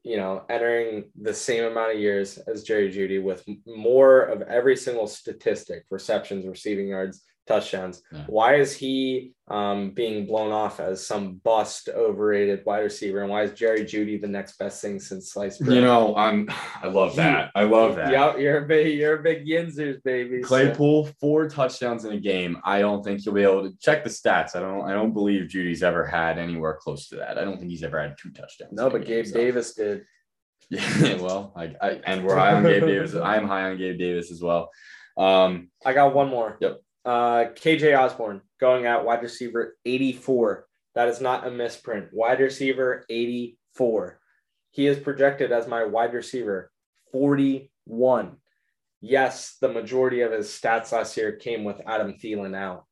you 0.08 0.16
know, 0.16 0.42
entering 0.48 1.04
the 1.20 1.34
same 1.34 1.64
amount 1.64 1.92
of 1.92 2.00
years 2.00 2.38
as 2.38 2.62
Jerry 2.62 2.90
Jeudy 2.90 3.22
with 3.22 3.46
more 3.66 4.22
of 4.22 4.40
every 4.42 4.74
single 4.74 5.06
statistic, 5.06 5.84
receptions, 5.90 6.46
receiving 6.46 6.88
yards, 6.88 7.22
touchdowns. 7.48 8.02
Yeah. 8.12 8.24
Why 8.28 8.54
is 8.56 8.76
he 8.76 9.32
um, 9.48 9.90
being 9.90 10.26
blown 10.26 10.52
off 10.52 10.78
as 10.78 11.04
some 11.04 11.36
bust, 11.42 11.88
overrated 11.88 12.60
wide 12.66 12.80
receiver? 12.80 13.22
And 13.22 13.30
why 13.30 13.42
is 13.42 13.52
Jerry 13.52 13.80
Jeudy 13.84 14.20
the 14.20 14.28
next 14.28 14.58
best 14.58 14.80
thing 14.82 15.00
since 15.00 15.32
sliced 15.32 15.60
bread? 15.60 15.74
You 15.76 15.80
know, 15.80 16.14
I'm. 16.16 16.48
I 16.82 16.86
love 16.86 17.16
that. 17.16 17.50
I 17.54 17.64
love 17.64 17.96
that. 17.96 18.12
Yeah, 18.12 18.36
you're 18.36 18.64
a 18.64 18.66
big, 18.68 18.98
you're 18.98 19.18
a 19.18 19.22
big 19.22 19.46
Yinzers 19.46 20.02
baby. 20.04 20.42
so- 20.42 20.48
Claypool 20.48 21.08
four 21.20 21.48
touchdowns 21.48 22.04
in 22.04 22.12
a 22.12 22.20
game. 22.20 22.58
I 22.64 22.80
don't 22.80 23.02
think 23.02 23.24
you'll 23.24 23.34
be 23.34 23.42
able 23.42 23.62
to 23.68 23.76
check 23.80 24.04
the 24.04 24.10
stats. 24.10 24.54
I 24.54 24.60
don't. 24.60 24.88
I 24.88 24.92
don't 24.92 25.12
believe 25.14 25.48
Jeudy's 25.50 25.82
ever 25.82 26.06
had 26.06 26.38
anywhere 26.38 26.78
close 26.80 27.08
to 27.08 27.16
that. 27.16 27.38
I 27.38 27.44
don't 27.44 27.58
think 27.58 27.70
he's 27.70 27.82
ever 27.82 28.00
had 28.00 28.16
two 28.20 28.30
touchdowns. 28.30 28.72
No, 28.72 28.90
but 28.90 29.04
game, 29.06 29.24
Gabe 29.24 29.26
so- 29.26 29.38
Davis 29.38 29.74
did. 29.74 30.04
Yeah, 30.70 31.14
well, 31.14 31.54
I, 31.56 31.74
I 31.80 31.90
and 32.04 32.22
we're 32.26 32.36
high 32.36 32.52
on 32.52 32.62
Gabe 32.62 32.82
Davis. 32.82 33.14
I 33.14 33.36
am 33.36 33.48
high 33.48 33.70
on 33.70 33.78
Gabe 33.78 33.98
Davis 33.98 34.30
as 34.30 34.42
well. 34.42 34.68
Um, 35.16 35.70
I 35.82 35.94
got 35.94 36.14
one 36.14 36.28
more. 36.28 36.58
Yep. 36.60 36.82
Uh, 37.08 37.48
KJ 37.54 37.98
Osborn 37.98 38.42
going 38.60 38.84
out 38.84 39.06
wide 39.06 39.22
receiver 39.22 39.78
84. 39.86 40.66
That 40.94 41.08
is 41.08 41.22
not 41.22 41.46
a 41.46 41.50
misprint. 41.50 42.12
Wide 42.12 42.38
receiver 42.38 43.06
84. 43.08 44.20
He 44.72 44.86
is 44.86 44.98
projected 44.98 45.50
as 45.50 45.66
my 45.66 45.84
wide 45.84 46.12
receiver 46.12 46.70
41. 47.12 48.36
Yes, 49.00 49.56
the 49.58 49.70
majority 49.70 50.20
of 50.20 50.32
his 50.32 50.48
stats 50.48 50.92
last 50.92 51.16
year 51.16 51.32
came 51.32 51.64
with 51.64 51.80
Adam 51.86 52.12
Thielen 52.12 52.54
out. 52.54 52.84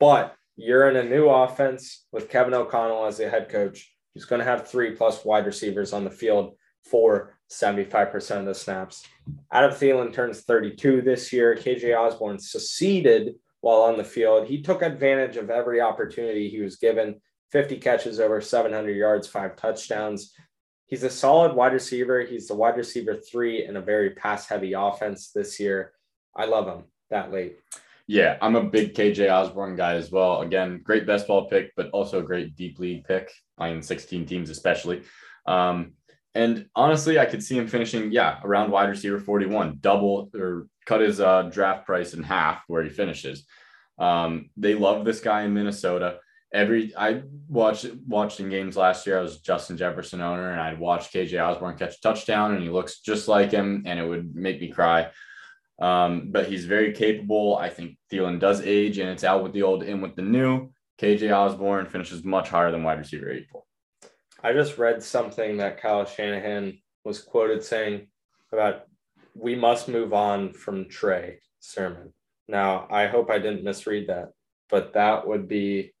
But 0.00 0.34
you're 0.56 0.90
in 0.90 0.96
a 0.96 1.08
new 1.08 1.28
offense 1.28 2.06
with 2.10 2.30
Kevin 2.30 2.52
O'Connell 2.52 3.06
as 3.06 3.18
the 3.18 3.30
head 3.30 3.48
coach. 3.48 3.94
He's 4.12 4.24
going 4.24 4.40
to 4.40 4.44
have 4.44 4.66
three 4.66 4.96
plus 4.96 5.24
wide 5.24 5.46
receivers 5.46 5.92
on 5.92 6.02
the 6.02 6.10
field 6.10 6.56
for 6.84 7.38
75% 7.50 8.38
of 8.38 8.44
the 8.46 8.54
snaps. 8.54 9.06
Adam 9.52 9.72
Thielen 9.72 10.12
turns 10.12 10.42
32 10.42 11.02
this 11.02 11.32
year. 11.32 11.56
KJ 11.56 11.96
Osborn 11.96 12.38
succeeded 12.38 13.34
while 13.60 13.82
on 13.82 13.96
the 13.96 14.04
field. 14.04 14.46
He 14.46 14.62
took 14.62 14.82
advantage 14.82 15.36
of 15.36 15.50
every 15.50 15.80
opportunity 15.80 16.48
he 16.48 16.60
was 16.60 16.76
given 16.76 17.20
50 17.52 17.78
catches, 17.78 18.20
over 18.20 18.40
700 18.40 18.96
yards, 18.96 19.26
five 19.26 19.56
touchdowns. 19.56 20.32
He's 20.86 21.02
a 21.02 21.10
solid 21.10 21.54
wide 21.54 21.72
receiver. 21.72 22.22
He's 22.22 22.48
the 22.48 22.54
wide 22.54 22.76
receiver 22.76 23.16
three 23.16 23.64
in 23.64 23.76
a 23.76 23.80
very 23.80 24.10
pass 24.10 24.46
heavy 24.46 24.72
offense 24.72 25.30
this 25.32 25.58
year. 25.60 25.92
I 26.34 26.46
love 26.46 26.66
him 26.66 26.84
that 27.10 27.32
late. 27.32 27.58
yeah, 28.06 28.38
I'm 28.40 28.56
a 28.56 28.62
big 28.62 28.94
KJ 28.94 29.30
Osborn 29.30 29.76
guy 29.76 29.94
as 29.94 30.10
well. 30.10 30.40
Again, 30.40 30.80
great 30.82 31.06
best 31.06 31.26
ball 31.26 31.48
pick, 31.48 31.72
but 31.76 31.90
also 31.90 32.20
a 32.20 32.24
great 32.24 32.56
deep 32.56 32.78
league 32.78 33.04
pick, 33.04 33.32
I 33.58 33.68
playing 33.68 33.82
16 33.82 34.26
teams 34.26 34.50
especially. 34.50 35.02
Um, 35.46 35.92
and 36.34 36.66
honestly, 36.76 37.18
I 37.18 37.26
could 37.26 37.42
see 37.42 37.58
him 37.58 37.66
finishing, 37.66 38.12
yeah, 38.12 38.38
around 38.44 38.70
wide 38.70 38.88
receiver 38.88 39.18
41, 39.18 39.78
double 39.80 40.30
or 40.34 40.68
cut 40.86 41.00
his 41.00 41.20
uh, 41.20 41.42
draft 41.42 41.86
price 41.86 42.14
in 42.14 42.22
half 42.22 42.62
where 42.68 42.82
he 42.82 42.90
finishes. 42.90 43.46
Um, 43.98 44.50
they 44.56 44.74
love 44.74 45.04
this 45.04 45.20
guy 45.20 45.42
in 45.42 45.54
Minnesota. 45.54 46.18
Every 46.52 46.96
I 46.96 47.22
watched 47.48 47.86
watched 48.06 48.40
in 48.40 48.48
games 48.48 48.76
last 48.76 49.06
year. 49.06 49.18
I 49.18 49.22
was 49.22 49.40
Justin 49.40 49.76
Jefferson 49.76 50.20
owner, 50.20 50.50
and 50.50 50.60
I'd 50.60 50.80
watch 50.80 51.12
KJ 51.12 51.40
Osborn 51.40 51.78
catch 51.78 51.96
a 51.96 52.00
touchdown, 52.00 52.54
and 52.54 52.62
he 52.62 52.70
looks 52.70 53.00
just 53.00 53.28
like 53.28 53.52
him, 53.52 53.84
and 53.86 54.00
it 54.00 54.06
would 54.06 54.34
make 54.34 54.60
me 54.60 54.68
cry. 54.68 55.10
Um, 55.80 56.30
but 56.30 56.48
he's 56.48 56.64
very 56.64 56.92
capable. 56.92 57.56
I 57.56 57.70
think 57.70 57.96
Thielen 58.12 58.40
does 58.40 58.60
age, 58.62 58.98
and 58.98 59.08
it's 59.08 59.24
out 59.24 59.42
with 59.42 59.52
the 59.52 59.62
old, 59.62 59.82
in 59.82 60.00
with 60.00 60.16
the 60.16 60.22
new. 60.22 60.70
KJ 61.00 61.34
Osborn 61.34 61.86
finishes 61.86 62.24
much 62.24 62.48
higher 62.48 62.70
than 62.70 62.82
wide 62.82 62.98
receiver 62.98 63.30
84. 63.30 63.62
I 64.42 64.52
just 64.52 64.78
read 64.78 65.02
something 65.02 65.58
that 65.58 65.80
Kyle 65.80 66.04
Shanahan 66.04 66.78
was 67.04 67.20
quoted 67.20 67.62
saying 67.62 68.08
about 68.52 68.82
we 69.34 69.54
must 69.54 69.88
move 69.88 70.12
on 70.12 70.52
from 70.52 70.88
Trey 70.88 71.40
Sermon. 71.60 72.12
Now, 72.48 72.86
I 72.90 73.06
hope 73.06 73.30
I 73.30 73.38
didn't 73.38 73.64
misread 73.64 74.08
that, 74.08 74.30
but 74.68 74.94
that 74.94 75.26
would 75.26 75.46
be 75.46 75.92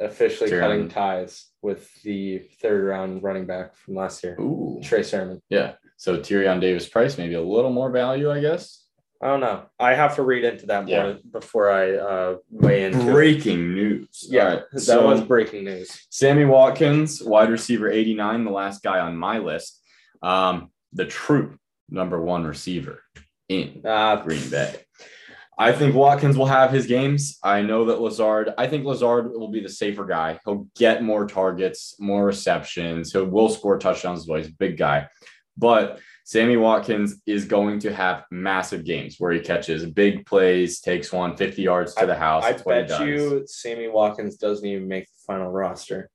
officially 0.00 0.50
Tyrann. 0.50 0.60
cutting 0.60 0.88
ties 0.88 1.46
with 1.60 1.92
the 2.02 2.38
third 2.60 2.84
round 2.86 3.22
running 3.22 3.46
back 3.46 3.74
from 3.76 3.96
last 3.96 4.22
year, 4.22 4.40
Ooh, 4.40 4.80
Trey 4.82 5.02
Sermon. 5.02 5.42
yeah. 5.48 5.72
So 5.96 6.18
Tyrion 6.18 6.60
Davis 6.60 6.88
Price, 6.88 7.18
maybe 7.18 7.34
a 7.34 7.42
little 7.42 7.72
more 7.72 7.90
value, 7.90 8.30
I 8.30 8.40
guess. 8.40 8.84
I 9.20 9.26
don't 9.26 9.40
know. 9.40 9.64
I 9.80 9.94
have 9.94 10.14
to 10.16 10.22
read 10.22 10.44
into 10.44 10.66
that 10.66 10.86
more 10.86 10.94
Yeah. 10.96 11.14
before 11.32 11.70
I 11.70 11.96
uh, 11.96 12.36
weigh 12.50 12.84
it. 12.84 12.92
Breaking 12.92 13.74
news. 13.74 14.24
Yeah, 14.28 14.44
right, 14.44 14.62
that 14.72 14.80
so 14.80 15.06
was 15.08 15.20
breaking 15.22 15.64
news. 15.64 16.06
Sammy 16.08 16.44
Watkins, 16.44 17.20
wide 17.22 17.50
receiver 17.50 17.90
89, 17.90 18.44
the 18.44 18.50
last 18.52 18.82
guy 18.82 19.00
on 19.00 19.16
my 19.16 19.38
list. 19.38 19.82
Um, 20.22 20.70
the 20.92 21.04
true 21.04 21.58
number 21.90 22.20
one 22.20 22.44
receiver 22.44 23.02
in 23.48 23.82
Uh, 23.84 24.16
Green 24.22 24.48
Bay. 24.50 24.76
I 25.60 25.72
think 25.72 25.96
Watkins 25.96 26.36
will 26.38 26.46
have 26.46 26.70
his 26.70 26.86
games. 26.86 27.38
I 27.42 27.62
know 27.62 27.86
that 27.86 28.00
Lazard, 28.00 28.54
I 28.56 28.68
think 28.68 28.84
Lazard 28.84 29.32
will 29.32 29.48
be 29.50 29.60
the 29.60 29.68
safer 29.68 30.04
guy. 30.04 30.38
He'll 30.44 30.68
get 30.76 31.02
more 31.02 31.26
targets, 31.26 31.96
more 31.98 32.24
receptions. 32.24 33.12
He 33.12 33.18
will 33.18 33.48
score 33.48 33.76
touchdowns 33.78 34.20
as 34.20 34.26
well. 34.28 34.38
He's 34.38 34.46
a 34.50 34.52
big 34.56 34.76
guy. 34.76 35.08
But 35.56 35.98
Sammy 36.28 36.58
Watkins 36.58 37.22
is 37.24 37.46
going 37.46 37.78
to 37.78 37.90
have 37.90 38.24
massive 38.30 38.84
games 38.84 39.16
where 39.18 39.32
he 39.32 39.40
catches 39.40 39.86
big 39.86 40.26
plays, 40.26 40.78
takes 40.78 41.10
one 41.10 41.34
50 41.34 41.62
yards 41.62 41.94
to 41.94 42.04
the 42.04 42.14
house. 42.14 42.44
I 42.44 42.52
he 42.52 42.62
bet 42.66 43.00
you 43.00 43.44
Sammy 43.46 43.88
Watkins 43.88 44.36
doesn't 44.36 44.66
even 44.66 44.86
make 44.86 45.06
the 45.06 45.22
final 45.26 45.50
roster. 45.50 46.10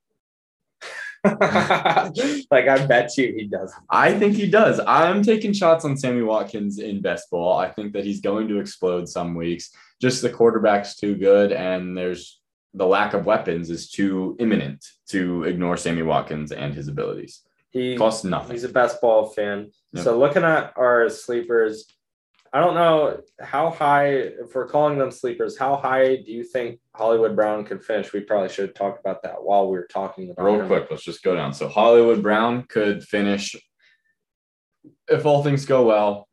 like 1.25 1.33
I 1.33 2.85
bet 2.85 3.17
you 3.17 3.33
he 3.35 3.47
doesn't. 3.47 3.83
I 3.89 4.13
think 4.13 4.35
he 4.35 4.47
does. 4.47 4.79
I'm 4.85 5.23
taking 5.23 5.51
shots 5.51 5.83
on 5.83 5.97
Sammy 5.97 6.21
Watkins 6.21 6.77
in 6.77 7.01
best 7.01 7.31
ball. 7.31 7.57
I 7.57 7.71
think 7.71 7.93
that 7.93 8.05
he's 8.05 8.21
going 8.21 8.47
to 8.49 8.59
explode 8.59 9.09
some 9.09 9.33
weeks. 9.33 9.71
Just 9.99 10.21
the 10.21 10.29
quarterback's 10.29 10.95
too 10.95 11.15
good, 11.15 11.51
and 11.51 11.97
there's 11.97 12.39
the 12.75 12.85
lack 12.85 13.15
of 13.15 13.25
weapons 13.25 13.71
is 13.71 13.89
too 13.89 14.35
imminent 14.37 14.85
to 15.07 15.45
ignore 15.45 15.75
Sammy 15.75 16.03
Watkins 16.03 16.51
and 16.51 16.75
his 16.75 16.87
abilities. 16.87 17.41
He 17.73 17.97
Costs 17.97 18.23
nothing. 18.23 18.51
he's 18.51 18.63
a 18.63 18.69
best 18.69 19.01
ball 19.01 19.25
fan. 19.25 19.71
Yep. 19.93 20.03
So 20.03 20.17
looking 20.17 20.43
at 20.43 20.73
our 20.77 21.09
sleepers, 21.09 21.87
I 22.53 22.59
don't 22.59 22.75
know 22.75 23.19
how 23.41 23.71
high 23.71 24.09
if 24.09 24.53
we're 24.53 24.67
calling 24.67 24.99
them 24.99 25.09
sleepers. 25.09 25.57
How 25.57 25.75
high 25.75 26.17
do 26.17 26.31
you 26.31 26.43
think 26.43 26.79
Hollywood 26.95 27.35
Brown 27.35 27.65
could 27.65 27.83
finish? 27.83 28.13
We 28.13 28.19
probably 28.19 28.49
should 28.49 28.67
have 28.67 28.75
talked 28.75 28.99
about 28.99 29.23
that 29.23 29.43
while 29.43 29.67
we 29.67 29.75
were 29.75 29.87
talking 29.91 30.29
about 30.29 30.45
Real 30.45 30.61
him. 30.61 30.67
quick, 30.67 30.87
let's 30.91 31.03
just 31.03 31.23
go 31.23 31.35
down. 31.35 31.51
So 31.51 31.67
Hollywood 31.67 32.21
Brown 32.21 32.63
could 32.69 33.03
finish, 33.03 33.55
if 35.09 35.25
all 35.25 35.41
things 35.43 35.65
go 35.65 35.87
well, 35.87 36.27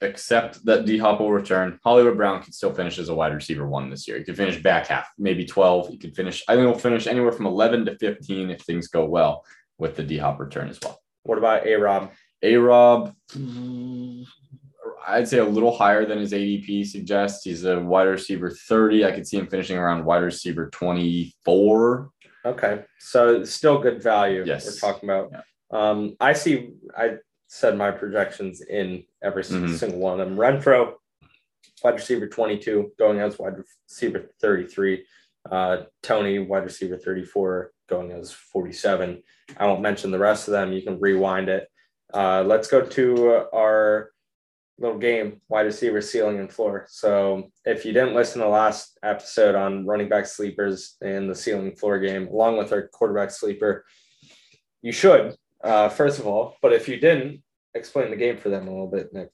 except 0.00 0.64
that 0.64 0.86
D 0.86 0.96
Hop 0.96 1.20
will 1.20 1.30
return. 1.30 1.78
Hollywood 1.84 2.16
Brown 2.16 2.42
could 2.42 2.54
still 2.54 2.72
finish 2.72 2.98
as 2.98 3.10
a 3.10 3.14
wide 3.14 3.34
receiver 3.34 3.68
one 3.68 3.90
this 3.90 4.08
year. 4.08 4.16
He 4.16 4.24
could 4.24 4.38
finish 4.38 4.56
back 4.62 4.86
half, 4.86 5.06
maybe 5.18 5.44
12. 5.44 5.88
He 5.88 5.98
could 5.98 6.16
finish, 6.16 6.42
I 6.48 6.54
think 6.54 6.66
he'll 6.66 6.78
finish 6.78 7.06
anywhere 7.06 7.30
from 7.30 7.44
11 7.46 7.84
to 7.84 7.98
15 7.98 8.50
if 8.50 8.62
things 8.62 8.88
go 8.88 9.04
well 9.04 9.44
with 9.82 9.96
the 9.96 10.02
D 10.04 10.16
Hop 10.16 10.38
return 10.38 10.68
as 10.68 10.78
well. 10.80 10.98
What 11.24 11.38
about 11.38 11.66
A 11.66 11.74
Rob? 11.74 12.12
A 12.44 12.56
Rob, 12.56 13.14
I'd 15.06 15.28
say 15.28 15.38
a 15.38 15.44
little 15.44 15.76
higher 15.76 16.06
than 16.06 16.18
his 16.18 16.32
ADP 16.32 16.86
suggests. 16.86 17.44
He's 17.44 17.64
a 17.64 17.78
wide 17.80 18.04
receiver 18.04 18.48
30. 18.50 19.04
I 19.04 19.10
could 19.12 19.26
see 19.26 19.36
him 19.38 19.48
finishing 19.48 19.76
around 19.76 20.04
wide 20.04 20.22
receiver 20.22 20.70
24. 20.70 22.10
Okay, 22.44 22.82
so 22.98 23.44
still 23.44 23.78
good 23.78 24.02
value. 24.02 24.44
Yes. 24.46 24.66
we're 24.66 24.88
talking 24.92 25.08
about. 25.08 25.32
Um, 25.72 26.16
I 26.20 26.32
see. 26.32 26.70
I 26.96 27.16
said 27.48 27.76
my 27.76 27.90
projections 27.90 28.62
in 28.62 29.04
every 29.22 29.42
Mhm. 29.42 29.76
single 29.76 29.98
one 30.00 30.18
of 30.20 30.26
them. 30.28 30.36
Renfrow, 30.36 30.94
wide 31.84 31.94
receiver 31.94 32.26
twenty-two, 32.28 32.92
going 32.98 33.18
as 33.20 33.38
wide 33.38 33.54
receiver 33.88 34.30
thirty-three. 34.40 35.04
Uh, 35.50 35.84
Toney, 36.02 36.38
wide 36.40 36.64
receiver 36.64 36.96
thirty-four, 36.96 37.72
going 37.88 38.10
as 38.12 38.32
forty-seven. 38.32 39.22
I 39.56 39.66
won't 39.66 39.82
mention 39.82 40.10
the 40.10 40.18
rest 40.18 40.48
of 40.48 40.52
them. 40.52 40.72
You 40.72 40.82
can 40.82 41.00
rewind 41.00 41.48
it. 41.48 41.68
Uh, 42.12 42.42
let's 42.46 42.68
go 42.68 42.82
to 42.82 43.46
our 43.54 44.10
little 44.78 44.98
game, 44.98 45.40
wide 45.48 45.66
receiver 45.66 46.00
ceiling 46.00 46.38
and 46.40 46.52
floor. 46.52 46.86
So 46.88 47.50
if 47.64 47.84
you 47.84 47.92
didn't 47.92 48.14
listen 48.14 48.40
to 48.40 48.46
the 48.46 48.50
last 48.50 48.98
episode 49.02 49.54
on 49.54 49.86
running 49.86 50.08
back 50.08 50.26
sleepers 50.26 50.96
and 51.00 51.30
the 51.30 51.34
ceiling 51.34 51.76
floor 51.76 51.98
game, 51.98 52.28
along 52.28 52.58
with 52.58 52.72
our 52.72 52.88
quarterback 52.88 53.30
sleeper, 53.30 53.84
you 54.82 54.92
should, 54.92 55.36
uh, 55.62 55.88
first 55.88 56.18
of 56.18 56.26
all. 56.26 56.56
But 56.62 56.72
if 56.72 56.88
you 56.88 56.98
didn't, 56.98 57.42
explain 57.74 58.10
the 58.10 58.16
game 58.16 58.36
for 58.36 58.50
them 58.50 58.68
a 58.68 58.70
little 58.70 58.90
bit, 58.90 59.12
Nick. 59.12 59.30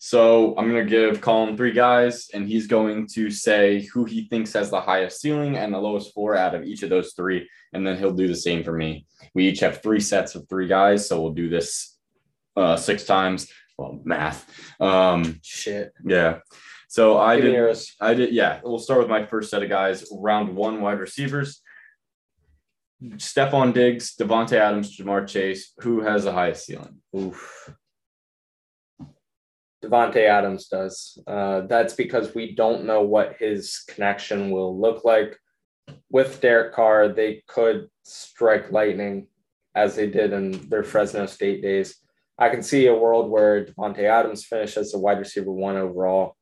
So 0.00 0.56
I'm 0.56 0.70
going 0.70 0.86
to 0.86 0.90
give 0.90 1.20
Colin 1.20 1.56
three 1.56 1.72
guys, 1.72 2.28
and 2.32 2.46
he's 2.46 2.66
going 2.66 3.08
to 3.14 3.30
say 3.30 3.82
who 3.92 4.04
he 4.04 4.28
thinks 4.28 4.52
has 4.52 4.70
the 4.70 4.80
highest 4.80 5.20
ceiling 5.20 5.56
and 5.56 5.74
the 5.74 5.78
lowest 5.78 6.14
floor 6.14 6.36
out 6.36 6.54
of 6.54 6.64
each 6.64 6.82
of 6.82 6.90
those 6.90 7.14
three. 7.14 7.48
And 7.72 7.86
then 7.86 7.98
he'll 7.98 8.12
do 8.12 8.28
the 8.28 8.36
same 8.36 8.62
for 8.62 8.72
me. 8.72 9.06
We 9.34 9.48
each 9.48 9.60
have 9.60 9.82
three 9.82 10.00
sets 10.00 10.34
of 10.34 10.48
three 10.48 10.68
guys. 10.68 11.08
So 11.08 11.20
we'll 11.20 11.32
do 11.32 11.48
this 11.48 11.98
uh, 12.56 12.76
six 12.76 13.04
times. 13.04 13.50
Well, 13.76 14.00
math. 14.04 14.48
Um, 14.80 15.40
Shit. 15.42 15.92
yeah. 16.04 16.38
So 16.88 17.18
I 17.18 17.40
Give 17.40 17.52
did. 17.52 17.78
I 18.00 18.14
did. 18.14 18.32
Yeah. 18.32 18.60
We'll 18.62 18.78
start 18.78 19.00
with 19.00 19.08
my 19.08 19.26
first 19.26 19.50
set 19.50 19.62
of 19.62 19.68
guys. 19.68 20.06
Round 20.12 20.56
one 20.56 20.80
wide 20.80 21.00
receivers. 21.00 21.60
Stefon 23.02 23.72
Diggs, 23.72 24.16
Davante 24.16 24.54
Adams, 24.54 24.96
Ja'Marr 24.96 25.28
Chase. 25.28 25.72
Who 25.78 26.00
has 26.00 26.24
the 26.24 26.32
highest 26.32 26.66
ceiling? 26.66 26.98
Oof. 27.16 27.72
Davante 29.82 30.28
Adams 30.28 30.68
does. 30.68 31.18
Uh, 31.26 31.62
that's 31.62 31.94
because 31.94 32.34
we 32.34 32.54
don't 32.54 32.84
know 32.84 33.02
what 33.02 33.36
his 33.38 33.84
connection 33.88 34.50
will 34.50 34.78
look 34.78 35.04
like. 35.04 35.38
With 36.10 36.40
Derek 36.40 36.74
Carr, 36.74 37.08
they 37.08 37.42
could 37.46 37.88
strike 38.02 38.72
lightning 38.72 39.28
as 39.74 39.94
they 39.94 40.08
did 40.08 40.32
in 40.32 40.68
their 40.68 40.82
Fresno 40.82 41.26
State 41.26 41.62
days. 41.62 41.96
I 42.38 42.48
can 42.48 42.62
see 42.62 42.86
a 42.86 42.94
world 42.94 43.30
where 43.30 43.64
Davante 43.64 44.04
Adams 44.04 44.44
finishes 44.44 44.94
a 44.94 44.98
wide 44.98 45.18
receiver 45.18 45.52
one 45.52 45.76
overall. 45.76 46.36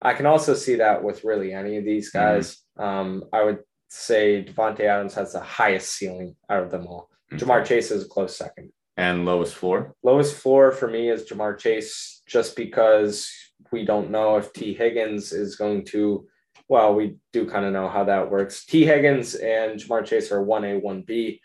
I 0.00 0.12
can 0.14 0.26
also 0.26 0.54
see 0.54 0.76
that 0.76 1.02
with 1.02 1.24
really 1.24 1.52
any 1.52 1.76
of 1.76 1.84
these 1.84 2.12
mm-hmm. 2.12 2.18
guys. 2.18 2.62
Mm-hmm. 2.78 2.82
Um, 2.82 3.24
I 3.32 3.42
would 3.42 3.60
say 3.88 4.44
Davante 4.44 4.80
Adams 4.80 5.14
has 5.14 5.32
the 5.32 5.40
highest 5.40 5.92
ceiling 5.92 6.36
out 6.50 6.62
of 6.62 6.70
them 6.70 6.86
all. 6.86 7.08
Okay. 7.32 7.44
Ja'Marr 7.44 7.64
Chase 7.64 7.90
is 7.90 8.04
a 8.04 8.08
close 8.08 8.36
second. 8.36 8.70
And 8.96 9.24
lowest 9.24 9.54
floor? 9.54 9.94
Lowest 10.02 10.36
floor 10.36 10.70
for 10.70 10.88
me 10.88 11.10
is 11.10 11.24
Ja'Marr 11.24 11.58
Chase, 11.58 12.13
just 12.26 12.56
because 12.56 13.30
we 13.72 13.84
don't 13.84 14.10
know 14.10 14.36
if 14.36 14.52
Tee 14.52 14.74
Higgins 14.74 15.32
is 15.32 15.56
going 15.56 15.84
to. 15.86 16.26
Well, 16.68 16.94
we 16.94 17.16
do 17.32 17.46
kind 17.46 17.64
of 17.64 17.72
know 17.72 17.88
how 17.88 18.04
that 18.04 18.30
works. 18.30 18.64
Tee 18.64 18.86
Higgins 18.86 19.34
and 19.34 19.78
Ja'Marr 19.78 20.04
Chase 20.04 20.32
are 20.32 20.44
1A, 20.44 20.82
1B, 20.82 21.40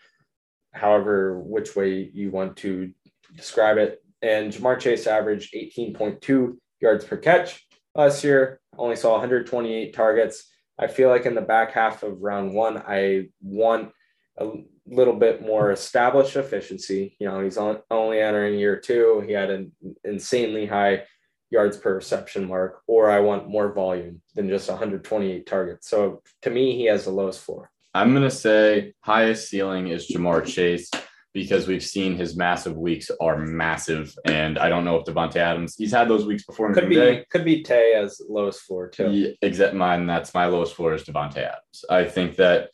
however, 0.72 1.40
which 1.40 1.76
way 1.76 2.10
you 2.12 2.30
want 2.30 2.56
to 2.58 2.92
describe 3.34 3.76
it. 3.76 4.02
And 4.22 4.52
Ja'Marr 4.52 4.78
Chase 4.80 5.06
averaged 5.06 5.54
18.2 5.54 6.56
yards 6.80 7.04
per 7.04 7.16
catch 7.16 7.66
last 7.94 8.24
year, 8.24 8.60
only 8.78 8.96
saw 8.96 9.12
128 9.12 9.94
targets. 9.94 10.50
I 10.78 10.86
feel 10.86 11.10
like 11.10 11.26
in 11.26 11.34
the 11.34 11.42
back 11.42 11.72
half 11.72 12.02
of 12.02 12.22
round 12.22 12.54
one, 12.54 12.78
I 12.78 13.28
want 13.42 13.92
a 14.40 14.50
little 14.86 15.14
bit 15.14 15.42
more 15.42 15.70
established 15.70 16.36
efficiency. 16.36 17.16
You 17.18 17.28
know, 17.28 17.40
he's 17.40 17.56
on, 17.56 17.80
only 17.90 18.20
entering 18.20 18.58
year 18.58 18.76
two. 18.76 19.22
He 19.26 19.32
had 19.32 19.50
an 19.50 19.72
insanely 20.04 20.66
high 20.66 21.04
yards 21.50 21.76
per 21.76 21.94
reception 21.94 22.48
mark, 22.48 22.82
or 22.86 23.10
I 23.10 23.20
want 23.20 23.48
more 23.48 23.72
volume 23.72 24.22
than 24.34 24.48
just 24.48 24.68
128 24.68 25.46
targets. 25.46 25.88
So 25.88 26.22
to 26.42 26.50
me, 26.50 26.76
he 26.76 26.86
has 26.86 27.04
the 27.04 27.10
lowest 27.10 27.40
floor. 27.40 27.70
I'm 27.92 28.12
going 28.12 28.22
to 28.22 28.30
say 28.30 28.94
highest 29.00 29.48
ceiling 29.48 29.88
is 29.88 30.08
Ja'Marr 30.08 30.46
Chase 30.46 30.90
because 31.32 31.66
we've 31.66 31.84
seen 31.84 32.16
his 32.16 32.36
massive 32.36 32.76
weeks 32.76 33.10
are 33.20 33.36
massive. 33.36 34.14
And 34.24 34.58
I 34.58 34.68
don't 34.68 34.84
know 34.84 34.96
if 34.96 35.04
Davante 35.04 35.36
Adams, 35.36 35.74
he's 35.76 35.92
had 35.92 36.08
those 36.08 36.24
weeks 36.24 36.44
before. 36.44 36.72
could 36.72 36.88
be, 36.88 36.94
day. 36.96 37.24
could 37.30 37.44
be 37.44 37.62
Tay 37.62 37.94
as 37.94 38.20
lowest 38.28 38.62
floor 38.62 38.88
too. 38.88 39.10
Yeah, 39.10 39.30
except 39.42 39.74
mine. 39.74 40.06
That's 40.06 40.34
my 40.34 40.46
lowest 40.46 40.74
floor 40.74 40.94
is 40.94 41.04
Davante 41.04 41.38
Adams. 41.38 41.84
I 41.88 42.04
think 42.04 42.36
that 42.36 42.70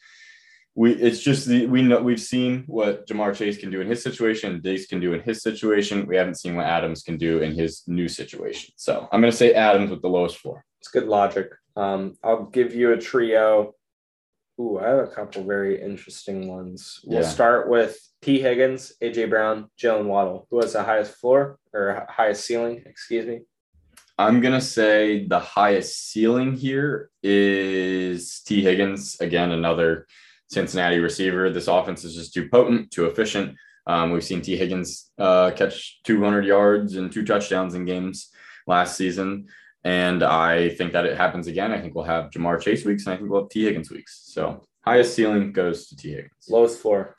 we, 0.77 0.93
it's 0.93 1.21
just 1.21 1.49
the, 1.49 1.67
we 1.67 1.83
know 1.83 2.01
we've 2.01 2.21
seen 2.21 2.63
what 2.67 3.09
Ja'Marr 3.09 3.35
Chase 3.35 3.59
can 3.59 3.71
do 3.71 3.81
in 3.81 3.89
his 3.89 4.03
situation, 4.03 4.61
Diggs 4.61 4.87
can 4.87 5.01
do 5.01 5.15
in 5.15 5.21
his 5.21 5.43
situation. 5.43 6.07
We 6.07 6.17
haven't 6.17 6.39
seen 6.39 6.55
what 6.55 6.67
Adams 6.67 7.03
can 7.03 7.17
do 7.17 7.39
in 7.39 7.55
his 7.55 7.83
new 7.89 8.09
situation. 8.09 8.75
So 8.77 9.09
I'm 9.11 9.21
going 9.21 9.31
to 9.31 9.37
say 9.37 9.55
Adams 9.55 9.91
with 9.91 10.03
the 10.03 10.09
lowest 10.09 10.37
floor. 10.39 10.65
It's 10.81 10.89
good 10.89 11.07
logic. 11.07 11.51
Um, 11.75 12.17
I'll 12.23 12.45
give 12.45 12.75
you 12.75 12.93
a 12.93 12.99
trio 12.99 13.75
Ooh, 14.59 14.79
I 14.79 14.89
have 14.89 14.99
a 15.01 15.07
couple 15.09 15.45
very 15.45 15.83
interesting 15.83 16.49
ones. 16.49 17.01
We'll 17.05 17.21
yeah. 17.21 17.29
start 17.29 17.69
with 17.69 17.99
Tee 18.23 18.41
Higgins, 18.41 18.95
AJ 19.03 19.29
Brown, 19.29 19.69
Jalen 19.79 20.07
Waddle. 20.07 20.47
Who 20.51 20.63
has 20.63 20.73
the 20.73 20.83
highest 20.83 21.15
floor 21.17 21.59
or 21.75 22.07
highest 22.09 22.47
ceiling? 22.47 22.83
Excuse 22.87 23.27
me. 23.27 23.41
I'm 24.19 24.41
gonna 24.41 24.63
say 24.63 25.27
the 25.27 25.39
highest 25.39 26.11
ceiling 26.11 26.57
here 26.57 27.11
is 27.23 28.41
Tee 28.41 28.63
Higgins. 28.63 29.21
Again, 29.21 29.51
another 29.51 30.07
Cincinnati 30.49 30.99
receiver. 30.99 31.51
This 31.51 31.69
offense 31.69 32.05
is 32.05 32.15
just 32.15 32.35
too 32.35 32.49
potent, 32.49 32.91
too 32.91 33.07
efficient. 33.07 33.57
Um, 33.87 34.11
we've 34.11 34.25
seen 34.25 34.43
Tee 34.43 34.57
Higgins 34.57 35.11
uh, 35.19 35.53
catch 35.55 36.01
200 36.05 36.45
yards 36.45 36.97
and 36.97 37.13
two 37.13 37.25
touchdowns 37.25 37.75
in 37.75 37.85
games 37.85 38.31
last 38.67 38.97
season. 38.97 39.47
And 39.85 40.25
I 40.25 40.71
think 40.71 40.93
that 40.95 41.07
it 41.07 41.17
happens 41.17 41.47
again. 41.47 41.73
I 41.73 41.81
think 41.81 41.95
we'll 41.95 42.05
have 42.05 42.31
Ja'Marr 42.31 42.61
Chase 42.61 42.85
weeks 42.85 43.07
and 43.07 43.15
I 43.15 43.17
think 43.17 43.31
we'll 43.31 43.43
have 43.43 43.51
Tee 43.51 43.65
Higgins 43.65 43.91
weeks. 43.91 44.23
So 44.25 44.65
highest 44.85 45.15
ceiling 45.15 45.53
goes 45.53 45.87
to 45.89 45.97
Tee 45.97 46.11
Higgins. 46.11 46.49
Lowest 46.49 46.81
floor. 46.81 47.15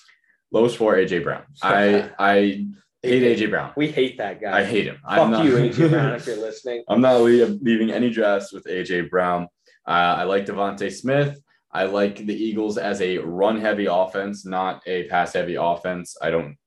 Lowest 0.52 0.78
floor, 0.78 0.96
AJ 0.96 1.24
Brown. 1.24 1.44
I 1.62 2.10
I 2.20 2.66
hate 3.02 3.24
AJ 3.24 3.50
Brown. 3.50 3.72
We 3.78 3.88
hate 3.90 4.18
that 4.18 4.42
guy. 4.42 4.60
I 4.60 4.64
hate 4.66 4.86
him. 4.86 4.98
Fuck 5.04 5.20
I'm 5.20 5.32
not, 5.32 5.46
you, 5.46 5.54
AJ 5.54 5.90
Brown, 5.92 6.16
if 6.16 6.28
you're 6.28 6.38
listening. 6.38 6.84
I'm 6.90 7.02
not 7.02 7.22
leaving 7.22 7.92
any 7.92 8.10
drafts 8.10 8.52
with 8.52 8.66
AJ 8.66 9.10
Brown. 9.10 9.48
Uh, 9.88 10.16
I 10.20 10.24
like 10.24 10.46
DeVonta 10.46 10.92
Smith. 10.92 11.40
I 11.78 11.86
like 11.86 12.26
the 12.26 12.36
Eagles 12.36 12.78
as 12.78 13.02
a 13.02 13.20
run 13.20 13.60
heavy 13.60 13.86
offense, 13.86 14.46
not 14.46 14.82
a 14.86 15.08
pass 15.08 15.34
heavy 15.34 15.56
offense. 15.56 16.18
I 16.22 16.32
don't 16.32 16.58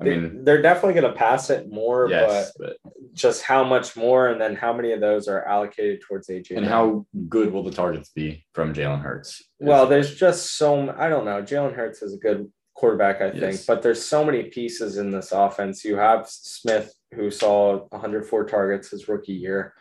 I 0.00 0.04
mean, 0.04 0.44
they're 0.44 0.62
definitely 0.62 1.00
going 1.00 1.12
to 1.12 1.18
pass 1.18 1.50
it 1.50 1.70
more, 1.70 2.08
yes, 2.08 2.52
but, 2.58 2.76
but, 2.82 2.92
just 3.12 3.42
how 3.42 3.64
much 3.64 3.96
more, 3.96 4.28
and 4.28 4.40
then 4.40 4.56
how 4.56 4.72
many 4.72 4.92
of 4.92 5.00
those 5.00 5.28
are 5.28 5.44
allocated 5.44 6.00
towards 6.00 6.28
AJ? 6.28 6.56
And 6.56 6.66
how 6.66 7.06
good 7.28 7.52
will 7.52 7.62
the 7.62 7.70
targets 7.70 8.10
be 8.10 8.44
from 8.54 8.74
Jalen 8.74 9.02
Hurts? 9.02 9.42
Well, 9.60 9.86
there's 9.86 10.14
just 10.14 10.56
so 10.56 10.94
I 10.98 11.08
don't 11.08 11.24
know. 11.24 11.42
Jalen 11.42 11.74
Hurts 11.74 12.02
is 12.02 12.14
a 12.14 12.18
good 12.18 12.50
quarterback, 12.74 13.20
I 13.20 13.30
think, 13.30 13.42
yes. 13.52 13.66
but 13.66 13.82
there's 13.82 14.04
so 14.04 14.24
many 14.24 14.44
pieces 14.44 14.98
in 14.98 15.10
this 15.10 15.32
offense. 15.32 15.84
You 15.84 15.96
have 15.96 16.26
Smith, 16.28 16.92
who 17.14 17.30
saw 17.30 17.86
104 17.90 18.46
targets 18.46 18.90
his 18.90 19.08
rookie 19.08 19.32
year. 19.32 19.74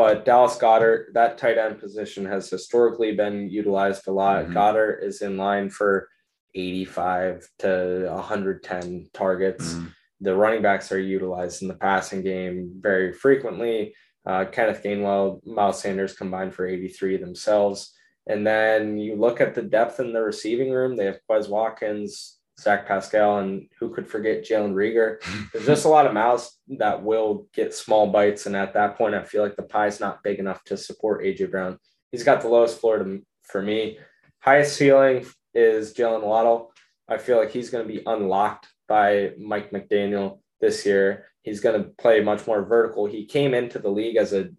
But 0.00 0.24
Dallas 0.24 0.56
Goedert, 0.56 1.12
that 1.12 1.36
tight 1.36 1.58
end 1.58 1.78
position 1.78 2.24
has 2.24 2.48
historically 2.48 3.14
been 3.14 3.50
utilized 3.50 4.08
a 4.08 4.12
lot. 4.12 4.44
Mm-hmm. 4.44 4.54
Goedert 4.54 5.04
is 5.04 5.20
in 5.20 5.36
line 5.36 5.68
for 5.68 6.08
85 6.54 7.46
to 7.58 8.08
110 8.10 9.10
targets. 9.12 9.74
Mm-hmm. 9.74 9.86
The 10.22 10.34
running 10.34 10.62
backs 10.62 10.90
are 10.90 10.98
utilized 10.98 11.60
in 11.60 11.68
the 11.68 11.74
passing 11.74 12.22
game 12.22 12.72
very 12.80 13.12
frequently. 13.12 13.94
Uh, 14.24 14.46
Kenneth 14.46 14.82
Gainwell, 14.82 15.46
Miles 15.46 15.82
Sanders 15.82 16.14
combined 16.14 16.54
for 16.54 16.66
83 16.66 17.18
themselves. 17.18 17.92
And 18.26 18.46
then 18.46 18.96
you 18.96 19.16
look 19.16 19.42
at 19.42 19.54
the 19.54 19.60
depth 19.60 20.00
in 20.00 20.14
the 20.14 20.22
receiving 20.22 20.70
room. 20.72 20.96
They 20.96 21.04
have 21.04 21.20
Quez 21.30 21.46
Watkins, 21.50 22.38
Zach 22.60 22.86
Pascal, 22.86 23.38
and 23.38 23.66
who 23.78 23.90
could 23.90 24.06
forget 24.06 24.44
Jalen 24.44 24.74
Reagor? 24.74 25.20
There's 25.52 25.66
just 25.66 25.84
a 25.84 25.88
lot 25.88 26.06
of 26.06 26.14
mouths 26.14 26.58
that 26.78 27.02
will 27.02 27.46
get 27.54 27.74
small 27.74 28.08
bites. 28.08 28.46
And 28.46 28.56
at 28.56 28.74
that 28.74 28.96
point, 28.96 29.14
I 29.14 29.22
feel 29.22 29.42
like 29.42 29.56
the 29.56 29.62
pie's 29.62 30.00
not 30.00 30.22
big 30.22 30.38
enough 30.38 30.62
to 30.64 30.76
support 30.76 31.24
AJ 31.24 31.50
Brown. 31.50 31.78
He's 32.12 32.24
got 32.24 32.40
the 32.40 32.48
lowest 32.48 32.80
floor 32.80 32.98
to, 32.98 33.22
for 33.44 33.62
me. 33.62 33.98
Highest 34.40 34.76
ceiling 34.76 35.26
is 35.54 35.94
Jalen 35.94 36.22
Waddle. 36.22 36.72
I 37.08 37.18
feel 37.18 37.38
like 37.38 37.50
he's 37.50 37.70
going 37.70 37.86
to 37.86 37.92
be 37.92 38.02
unlocked 38.06 38.68
by 38.88 39.32
Mike 39.38 39.70
McDaniel 39.70 40.40
this 40.60 40.84
year. 40.84 41.26
He's 41.42 41.60
going 41.60 41.82
to 41.82 41.90
play 41.90 42.20
much 42.20 42.46
more 42.46 42.64
vertical. 42.64 43.06
He 43.06 43.24
came 43.24 43.54
into 43.54 43.78
the 43.78 43.88
league 43.88 44.16
as 44.16 44.32
a 44.32 44.50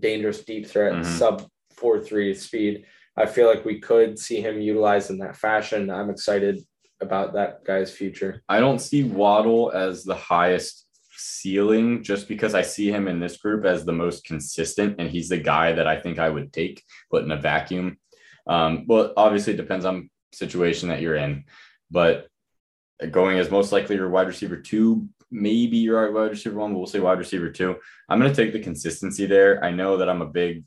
dangerous 0.00 0.44
deep 0.44 0.66
threat, 0.66 0.92
mm-hmm. 0.92 1.16
sub 1.16 1.46
4 1.76 2.00
3 2.00 2.34
speed. 2.34 2.86
I 3.16 3.26
feel 3.26 3.46
like 3.46 3.64
we 3.64 3.80
could 3.80 4.18
see 4.18 4.40
him 4.40 4.60
utilized 4.60 5.10
in 5.10 5.18
that 5.18 5.36
fashion. 5.36 5.90
I'm 5.90 6.10
excited 6.10 6.60
about 7.00 7.34
that 7.34 7.64
guy's 7.64 7.92
future. 7.92 8.42
I 8.48 8.60
don't 8.60 8.78
see 8.78 9.04
Waddle 9.04 9.70
as 9.72 10.04
the 10.04 10.14
highest 10.14 10.86
ceiling 11.16 12.02
just 12.02 12.28
because 12.28 12.54
I 12.54 12.62
see 12.62 12.90
him 12.90 13.08
in 13.08 13.20
this 13.20 13.36
group 13.36 13.64
as 13.64 13.84
the 13.84 13.92
most 13.92 14.24
consistent 14.24 14.96
and 14.98 15.10
he's 15.10 15.28
the 15.28 15.38
guy 15.38 15.72
that 15.72 15.86
I 15.86 15.98
think 15.98 16.18
I 16.18 16.28
would 16.28 16.52
take, 16.52 16.82
but 17.10 17.24
in 17.24 17.30
a 17.30 17.36
vacuum. 17.36 17.98
Um, 18.46 18.84
well, 18.86 19.12
obviously 19.16 19.54
it 19.54 19.58
depends 19.58 19.84
on 19.84 20.10
situation 20.32 20.88
that 20.88 21.00
you're 21.00 21.16
in. 21.16 21.44
But 21.90 22.28
going 23.10 23.38
as 23.38 23.50
most 23.50 23.72
likely 23.72 23.96
your 23.96 24.10
wide 24.10 24.26
receiver 24.26 24.56
two, 24.56 25.08
maybe 25.30 25.78
your 25.78 26.12
wide 26.12 26.30
receiver 26.30 26.58
one, 26.58 26.72
but 26.72 26.78
we'll 26.78 26.86
say 26.86 27.00
wide 27.00 27.18
receiver 27.18 27.50
two. 27.50 27.76
I'm 28.08 28.20
going 28.20 28.32
to 28.32 28.42
take 28.42 28.52
the 28.52 28.60
consistency 28.60 29.26
there. 29.26 29.62
I 29.64 29.70
know 29.70 29.96
that 29.96 30.08
I'm 30.08 30.22
a 30.22 30.26
big, 30.26 30.64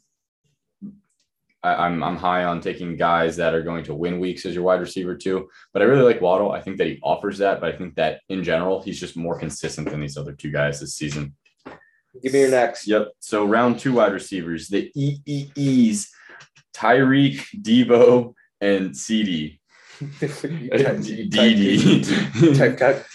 I, 1.64 1.86
am 1.88 2.02
I'm, 2.02 2.04
I'm 2.04 2.16
high 2.18 2.46
on 2.46 2.62
taking 2.62 2.96
guys 2.96 3.36
that 3.38 3.54
are 3.54 3.62
going 3.62 3.84
to 3.86 3.96
win 3.96 4.20
weeks 4.20 4.46
as 4.46 4.54
your 4.56 4.64
wide 4.64 4.80
receiver 4.80 5.16
too. 5.16 5.50
but 5.74 5.82
I 5.82 5.86
really 5.86 6.04
like 6.04 6.22
Waddle. 6.22 6.52
I 6.52 6.62
think 6.62 6.78
that 6.78 6.88
he 6.88 7.00
offers 7.04 7.38
that, 7.40 7.60
but 7.60 7.74
I 7.74 7.78
think 7.78 7.96
that 7.96 8.22
in 8.30 8.44
general, 8.44 8.82
he's 8.82 9.00
just 9.00 9.18
more 9.18 9.38
consistent 9.38 9.90
than 9.90 10.00
these 10.00 10.18
other 10.18 10.34
two 10.34 10.52
guys 10.52 10.80
this 10.80 10.96
season. 10.96 11.36
Give 12.24 12.34
me 12.34 12.42
your 12.42 12.52
next. 12.52 12.88
Yep. 12.88 13.10
So 13.20 13.46
round 13.46 13.80
two 13.80 13.94
wide 13.94 14.14
receivers, 14.14 14.68
the 14.68 14.92
EEEs, 14.98 16.08
Tyreek, 16.74 17.46
Deebo, 17.62 18.34
and 18.62 18.96
CD. 18.96 19.60
DD. 21.30 22.58
Type 22.58 23.06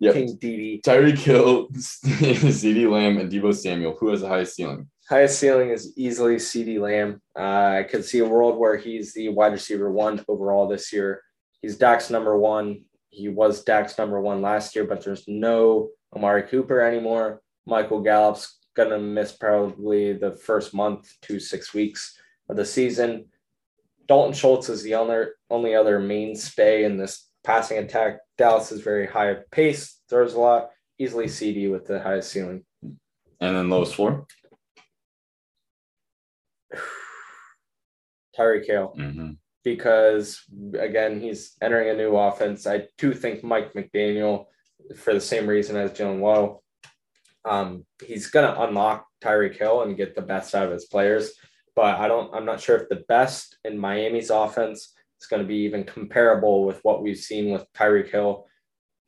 Yep. 0.00 0.14
King 0.14 0.38
DD. 0.38 0.82
Tyreek 0.82 1.18
Hill, 1.18 1.68
CeeDee 1.72 2.90
Lamb, 2.90 3.16
and 3.18 3.32
Deebo 3.32 3.54
Samuel. 3.54 3.96
Who 3.98 4.08
has 4.08 4.20
the 4.20 4.28
highest 4.28 4.54
ceiling? 4.54 4.88
Highest 5.08 5.38
ceiling 5.38 5.68
is 5.68 5.92
easily 5.98 6.36
CeeDee 6.36 6.80
Lamb. 6.80 7.20
Uh, 7.38 7.80
I 7.80 7.82
could 7.82 8.06
see 8.06 8.20
a 8.20 8.26
world 8.26 8.56
where 8.58 8.78
he's 8.78 9.12
the 9.12 9.28
wide 9.28 9.52
receiver 9.52 9.92
one 9.92 10.24
overall 10.28 10.66
this 10.66 10.94
year. 10.94 11.20
He's 11.60 11.76
Dak's 11.76 12.08
number 12.08 12.38
one. 12.38 12.84
He 13.10 13.28
was 13.28 13.64
Dak's 13.64 13.98
number 13.98 14.18
one 14.18 14.40
last 14.40 14.74
year, 14.74 14.84
but 14.84 15.04
there's 15.04 15.24
no 15.28 15.90
Amari 16.16 16.44
Cooper 16.44 16.80
anymore. 16.80 17.42
Michael 17.66 18.00
Gallup's 18.00 18.58
gonna 18.74 18.98
miss 18.98 19.32
probably 19.32 20.14
the 20.14 20.32
first 20.32 20.72
month 20.72 21.12
to 21.22 21.38
six 21.38 21.74
weeks 21.74 22.18
of 22.48 22.56
the 22.56 22.64
season. 22.64 23.26
Dalton 24.08 24.32
Schultz 24.32 24.70
is 24.70 24.82
the 24.82 24.94
only, 24.94 25.26
only 25.50 25.74
other 25.74 25.98
mainstay 25.98 26.84
in 26.84 26.96
this 26.96 27.28
passing 27.42 27.78
attack. 27.78 28.20
Dallas 28.38 28.72
is 28.72 28.80
very 28.80 29.06
high 29.06 29.36
pace, 29.50 30.00
throws 30.08 30.32
a 30.32 30.40
lot, 30.40 30.70
easily 30.98 31.28
CD 31.28 31.68
with 31.68 31.86
the 31.86 32.00
highest 32.00 32.30
ceiling. 32.30 32.64
And 32.82 33.56
then 33.56 33.68
lowest 33.68 33.94
floor? 33.94 34.26
Tyreek 38.38 38.66
Hill 38.66 38.92
hmm 38.96 39.32
because 39.64 40.42
again 40.78 41.20
he's 41.20 41.56
entering 41.62 41.88
a 41.88 41.94
new 41.94 42.14
offense. 42.16 42.66
I 42.66 42.86
do 42.98 43.14
think 43.14 43.42
Mike 43.42 43.72
McDaniel, 43.72 44.44
for 44.94 45.14
the 45.14 45.20
same 45.20 45.46
reason 45.46 45.74
as 45.76 45.92
Jalen 45.92 46.18
Waddle, 46.18 46.62
um, 47.46 47.86
he's 48.04 48.26
gonna 48.26 48.54
unlock 48.58 49.06
Tyreek 49.22 49.56
Hill 49.56 49.82
and 49.82 49.96
get 49.96 50.14
the 50.14 50.22
best 50.22 50.54
out 50.54 50.66
of 50.66 50.72
his 50.72 50.84
players. 50.84 51.32
But 51.74 51.98
I 51.98 52.06
don't. 52.06 52.32
I'm 52.34 52.44
not 52.44 52.60
sure 52.60 52.76
if 52.76 52.88
the 52.88 53.04
best 53.08 53.56
in 53.64 53.78
Miami's 53.78 54.30
offense 54.30 54.94
is 55.20 55.26
going 55.26 55.42
to 55.42 55.48
be 55.48 55.56
even 55.58 55.82
comparable 55.84 56.64
with 56.64 56.78
what 56.82 57.02
we've 57.02 57.18
seen 57.18 57.50
with 57.50 57.66
Tyreek 57.72 58.10
Hill 58.10 58.46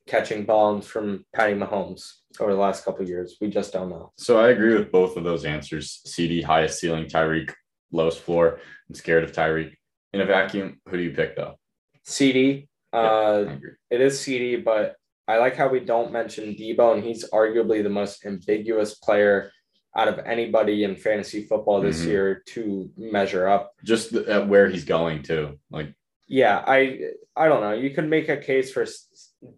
catching 0.08 0.44
bombs 0.44 0.86
from 0.86 1.24
Patty 1.32 1.54
Mahomes 1.54 2.12
over 2.40 2.52
the 2.52 2.58
last 2.58 2.84
couple 2.84 3.02
of 3.02 3.08
years. 3.08 3.36
We 3.40 3.48
just 3.48 3.72
don't 3.72 3.90
know. 3.90 4.12
So 4.16 4.38
I 4.40 4.50
agree 4.50 4.74
with 4.74 4.90
both 4.90 5.16
of 5.16 5.24
those 5.24 5.44
answers. 5.44 6.00
CD, 6.04 6.42
highest 6.42 6.80
ceiling, 6.80 7.06
Tyreek, 7.06 7.52
lowest 7.96 8.20
floor. 8.20 8.60
I'm 8.88 8.94
scared 8.94 9.24
of 9.24 9.32
Tyreek. 9.32 9.72
In 10.12 10.20
a 10.20 10.26
vacuum, 10.26 10.80
who 10.88 10.96
do 10.96 11.02
you 11.02 11.10
pick 11.10 11.36
though? 11.36 11.58
CD, 12.04 12.68
I 12.92 12.98
uh, 12.98 13.56
it 13.90 14.00
is 14.00 14.18
CD, 14.20 14.56
but 14.56 14.94
I 15.28 15.38
like 15.38 15.56
how 15.56 15.68
we 15.68 15.80
don't 15.80 16.12
mention 16.12 16.54
Deebo, 16.54 16.94
and 16.94 17.02
he's 17.04 17.28
arguably 17.30 17.82
the 17.82 17.90
most 17.90 18.24
ambiguous 18.24 18.94
player 18.94 19.50
out 19.96 20.08
of 20.08 20.18
anybody 20.20 20.84
in 20.84 20.94
fantasy 20.94 21.42
football 21.44 21.80
this 21.80 22.02
Mhm. 22.04 22.06
year 22.08 22.42
to 22.54 22.90
measure 22.96 23.48
up. 23.48 23.72
Just 23.82 24.12
the, 24.12 24.30
at 24.30 24.46
where 24.46 24.68
he's 24.68 24.84
going 24.84 25.22
to. 25.24 25.58
Like, 25.70 25.94
Yeah, 26.28 26.62
I 26.66 27.00
I 27.36 27.48
don't 27.48 27.60
know. 27.60 27.72
You 27.72 27.90
could 27.90 28.08
make 28.08 28.28
a 28.28 28.36
case 28.36 28.72
for 28.72 28.84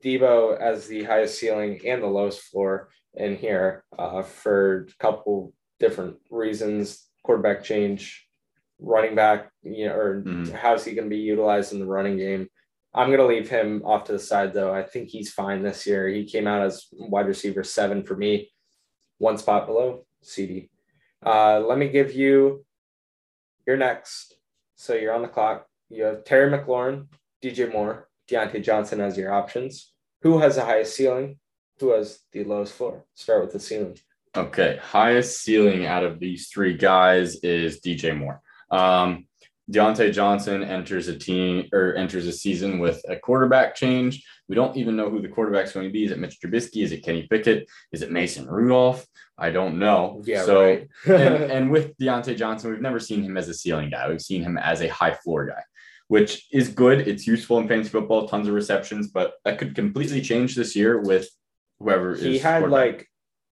Deebo 0.05 0.59
as 0.59 0.87
the 0.87 1.05
highest 1.05 1.39
ceiling 1.39 1.81
and 1.87 2.03
the 2.03 2.07
lowest 2.07 2.43
floor 2.43 2.91
in 3.15 3.37
here 3.37 3.85
uh, 3.99 4.23
for 4.23 4.87
a 4.89 4.97
couple 5.03 5.53
different 5.81 6.17
reasons. 6.31 7.07
Quarterback 7.25 7.63
change, 7.65 8.28
running 8.81 9.15
back, 9.15 9.51
you 9.63 9.87
know, 9.87 9.95
or 9.97 10.23
Mhm. 10.23 10.51
how's 10.53 10.85
he 10.85 10.95
going 10.95 11.09
to 11.09 11.15
be 11.15 11.21
utilized 11.23 11.73
in 11.73 11.81
the 11.81 11.87
running 11.87 12.17
game? 12.17 12.49
I'm 12.95 13.09
going 13.09 13.19
to 13.19 13.27
leave 13.27 13.49
him 13.51 13.83
off 13.85 14.05
to 14.05 14.13
the 14.13 14.19
side 14.19 14.53
though. 14.55 14.73
I 14.73 14.83
think 14.83 15.09
he's 15.09 15.33
fine 15.33 15.63
this 15.63 15.87
year. 15.87 16.09
He 16.09 16.25
came 16.25 16.47
out 16.47 16.63
as 16.63 16.87
wide 16.93 17.27
receiver 17.27 17.63
seven 17.65 18.03
for 18.05 18.17
me, 18.17 18.51
one 19.19 19.37
spot 19.39 19.67
below 19.67 20.07
CD. 20.23 20.71
Uh, 21.25 21.61
let 21.61 21.79
me 21.79 21.89
give 21.89 22.15
you 22.15 22.65
your 23.67 23.77
next. 23.77 24.35
So 24.77 24.95
you're 24.95 25.13
on 25.15 25.23
the 25.23 25.29
clock. 25.29 25.67
You 25.91 26.05
have 26.05 26.25
Terry 26.25 26.51
McLaurin, 26.51 27.09
DJ 27.43 27.67
Moore, 27.73 28.09
Diontae 28.31 28.63
Johnson 28.63 29.01
as 29.01 29.19
your 29.19 29.33
options. 29.33 29.93
Who 30.23 30.39
has 30.39 30.57
the 30.57 30.65
highest 30.65 30.95
ceiling? 30.97 31.39
Who 31.81 31.91
has 31.91 32.21
the 32.33 32.45
lowest 32.45 32.75
floor? 32.75 33.05
Start 33.15 33.43
with 33.43 33.53
the 33.53 33.61
ceiling. 33.61 33.99
okay, 34.37 34.79
highest 34.83 35.41
ceiling 35.43 35.87
out 35.87 36.05
of 36.05 36.21
these 36.21 36.49
three 36.49 36.75
guys 36.77 37.37
is 37.43 37.81
DJ 37.81 38.17
Moore. 38.17 38.41
Um, 38.71 39.27
Diontae 39.71 40.13
Johnson 40.13 40.65
enters 40.65 41.09
a 41.09 41.19
team 41.19 41.69
or 41.73 41.95
enters 41.95 42.27
a 42.27 42.33
season 42.33 42.79
with 42.79 43.03
a 43.09 43.17
quarterback 43.17 43.75
change. 43.75 44.25
We 44.49 44.55
don't 44.55 44.77
even 44.77 44.97
know 44.97 45.11
who 45.11 45.21
the 45.21 45.29
quarterback's 45.29 45.73
going 45.73 45.87
to 45.87 45.93
be. 45.93 46.05
Is 46.05 46.11
it 46.11 46.19
Mitch 46.19 46.41
Trubisky? 46.41 46.83
Is 46.83 46.93
it 46.93 47.05
Kenny 47.05 47.27
Pickett? 47.27 47.69
Is 47.93 48.01
it 48.01 48.11
Mason 48.11 48.47
Rudolph? 48.47 49.07
I 49.37 49.51
don't 49.51 49.79
know. 49.79 50.23
Yeah, 50.25 50.45
so 50.45 50.63
right. 50.65 50.89
and, 51.07 51.45
and 51.53 51.71
with 51.71 51.97
Diontae 51.99 52.37
Johnson, 52.37 52.71
we've 52.71 52.81
never 52.81 52.99
seen 52.99 53.23
him 53.23 53.37
as 53.37 53.49
a 53.49 53.55
ceiling 53.55 53.91
guy. 53.91 54.09
We've 54.09 54.23
seen 54.23 54.43
him 54.43 54.57
as 54.57 54.81
a 54.81 54.89
high 54.89 55.13
floor 55.13 55.47
guy, 55.47 55.63
which 56.09 56.47
is 56.51 56.69
good. 56.69 57.07
It's 57.07 57.27
useful 57.27 57.59
in 57.59 57.69
fantasy 57.69 57.91
football, 57.91 58.27
tons 58.27 58.49
of 58.49 58.55
receptions, 58.55 59.09
but 59.09 59.35
that 59.45 59.59
could 59.59 59.75
completely 59.75 60.23
change 60.23 60.57
this 60.57 60.75
year 60.75 60.99
with 61.01 61.29
whoever 61.79 62.15
is. 62.15 62.23
he 62.23 62.39
had 62.39 62.69
like 62.71 63.07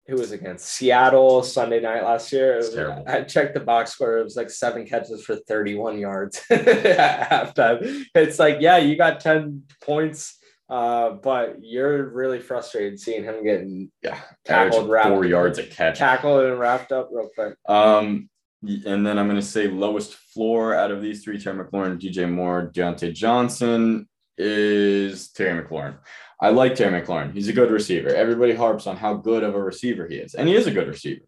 who 0.08 0.16
was 0.16 0.32
against 0.32 0.66
Seattle 0.68 1.44
Sunday 1.44 1.80
night 1.80 2.04
last 2.04 2.32
year. 2.32 2.54
It 2.54 2.58
was- 2.58 2.74
terrible. 2.74 3.04
I 3.08 3.22
checked 3.24 3.54
the 3.54 3.60
box 3.60 3.92
score. 3.92 4.18
It 4.18 4.24
was 4.24 4.36
like 4.36 4.50
seven 4.50 4.86
catches 4.86 5.24
for 5.24 5.36
31 5.48 6.00
yards 6.00 6.42
at 6.50 7.30
halftime. 7.30 8.04
It's 8.16 8.40
like, 8.40 8.58
yeah, 8.60 8.78
you 8.78 8.96
got 8.98 9.20
10 9.20 9.64
points, 9.84 10.38
uh, 10.70 11.12
but 11.12 11.58
you're 11.62 12.10
really 12.10 12.40
frustrated 12.40 13.00
seeing 13.00 13.24
him 13.24 13.44
getting 13.44 13.92
yeah, 14.02 14.20
tackled, 14.46 14.90
wrapped- 14.90 15.10
four 15.10 15.26
yards 15.26 15.60
a 15.60 15.64
catch. 15.64 15.98
tackled 16.00 16.44
and 16.46 16.60
wrapped 16.60 16.92
up 16.92 17.10
real 17.12 17.30
quick. 17.36 17.56
Um, 17.70 18.28
and 18.64 19.06
then 19.06 19.18
I'm 19.18 19.28
going 19.28 19.40
to 19.40 19.46
say 19.46 19.68
lowest 19.68 20.14
floor 20.14 20.76
out 20.76 20.92
of 20.92 21.02
these 21.02 21.24
three: 21.24 21.40
Terry 21.40 21.58
McLaurin, 21.64 22.00
DJ 22.00 22.32
Moore, 22.32 22.70
Diontae 22.74 23.12
Johnson 23.14 24.08
is 24.38 25.30
Terry 25.32 25.64
McLaurin. 25.64 25.96
I 26.42 26.50
like 26.50 26.76
Terry 26.76 27.00
McLaurin. 27.00 27.34
He's 27.34 27.50
a 27.50 27.54
good 27.54 27.70
receiver. 27.70 28.10
Everybody 28.10 28.56
harps 28.56 28.88
on 28.88 28.98
how 28.98 29.14
good 29.14 29.44
of 29.44 29.54
a 29.54 29.62
receiver 29.62 30.08
he 30.08 30.16
is, 30.16 30.34
and 30.34 30.50
he 30.50 30.56
is 30.56 30.66
a 30.66 30.72
good 30.72 30.88
receiver. 30.88 31.22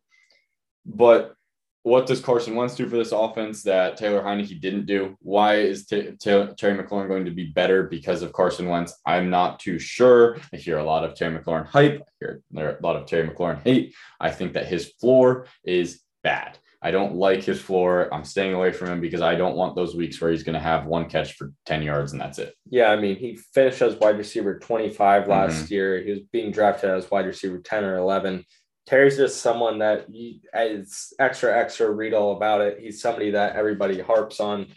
But 0.86 1.36
what 1.84 2.08
does 2.08 2.22
Carson 2.22 2.56
Wentz 2.56 2.76
do 2.76 2.88
for 2.88 2.96
this 2.96 3.12
offense 3.12 3.62
that 3.64 3.98
Taylor 3.98 4.22
Heinicke 4.22 4.60
didn't 4.60 4.86
do? 4.86 5.16
Why 5.20 5.56
is 5.58 5.86
Ta- 5.86 6.16
Terry 6.20 6.78
McLaurin 6.82 7.10
going 7.10 7.26
to 7.26 7.32
be 7.32 7.48
better 7.48 7.84
because 7.84 8.22
of 8.22 8.34
Carson 8.34 8.68
Wentz? 8.68 8.96
I'm 9.06 9.30
not 9.30 9.60
too 9.60 9.78
sure. 9.78 10.38
I 10.54 10.58
hear 10.58 10.78
a 10.78 10.84
lot 10.84 11.04
of 11.04 11.14
Terry 11.14 11.38
McLaurin 11.38 11.68
hype. 11.68 12.02
I 12.02 12.12
hear 12.20 12.42
a 12.56 12.78
lot 12.82 12.96
of 12.96 13.06
Terry 13.06 13.28
McLaurin 13.28 13.62
hate. 13.64 13.94
I 14.20 14.32
think 14.32 14.54
that 14.54 14.66
his 14.66 14.94
floor 15.00 15.46
is 15.64 16.02
bad. 16.24 16.58
I 16.86 16.92
don't 16.92 17.16
like 17.16 17.44
his 17.44 17.62
floor. 17.62 18.14
I'm 18.14 18.26
staying 18.26 18.54
away 18.54 18.74
from 18.74 18.90
him 18.90 19.00
because 19.00 19.22
I 19.22 19.36
don't 19.36 19.56
want 19.56 19.74
those 19.74 19.96
weeks 19.96 20.20
where 20.20 20.30
he's 20.32 20.44
going 20.44 20.56
to 20.56 20.60
have 20.60 20.86
one 20.86 21.08
catch 21.10 21.34
for 21.36 21.54
10 21.66 21.82
yards 21.82 22.12
and 22.12 22.20
that's 22.20 22.40
it. 22.40 22.54
Yeah, 22.70 22.90
I 22.90 22.98
mean, 22.98 23.16
he 23.16 23.38
finished 23.38 23.82
as 23.82 23.96
wide 23.96 24.18
receiver 24.18 24.60
25 24.60 25.30
last 25.30 25.54
Mm-hmm. 25.66 25.74
year. 25.74 26.04
He 26.04 26.12
was 26.12 26.20
being 26.34 26.52
drafted 26.52 26.90
as 26.90 27.10
wide 27.10 27.26
receiver 27.26 27.60
10 27.60 27.86
or 27.86 27.98
11. 27.98 28.44
Terry's 28.86 29.16
just 29.16 29.40
someone 29.42 29.80
that 29.80 30.14
you, 30.14 30.40
it's 30.54 31.14
extra, 31.20 31.58
extra 31.58 31.90
read 31.90 32.14
all 32.14 32.36
about 32.36 32.60
it. 32.60 32.80
He's 32.82 33.02
somebody 33.02 33.32
that 33.32 33.56
everybody 33.56 34.02
harps 34.02 34.42
on, 34.42 34.68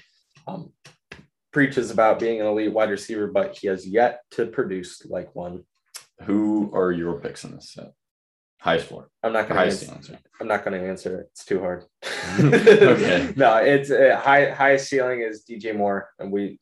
um, 0.47 0.71
preaches 1.53 1.91
about 1.91 2.21
being 2.21 2.41
an 2.41 2.47
elite 2.47 2.73
wide 2.73 2.91
receiver, 2.91 3.27
but 3.27 3.59
he 3.59 3.67
has 3.67 3.85
yet 3.85 4.21
to 4.31 4.47
produce 4.47 5.05
like 5.07 5.35
one. 5.35 5.65
Who 6.23 6.71
are 6.73 6.93
your 6.93 7.19
picks 7.19 7.43
in 7.43 7.57
this 7.57 7.73
set? 7.73 7.93
Highest 8.61 8.87
floor. 8.87 9.11
I'm 9.23 9.33
not 9.33 9.49
going 9.49 9.69
to. 9.69 9.77
ceiling. 9.77 10.19
I'm 10.41 10.49
not 10.49 10.65
going 10.65 10.81
to 10.81 10.89
answer 10.89 11.21
it. 11.21 11.29
It's 11.33 11.45
too 11.45 11.61
hard. 11.61 11.85
Okay. 12.41 13.33
No, 13.37 13.57
it's 13.57 13.91
uh, 13.91 14.21
high. 14.23 14.51
Highest 14.51 14.89
ceiling 14.89 15.21
is 15.21 15.45
DJ 15.49 15.77
Moore, 15.77 16.11
and 16.19 16.33
we 16.33 16.59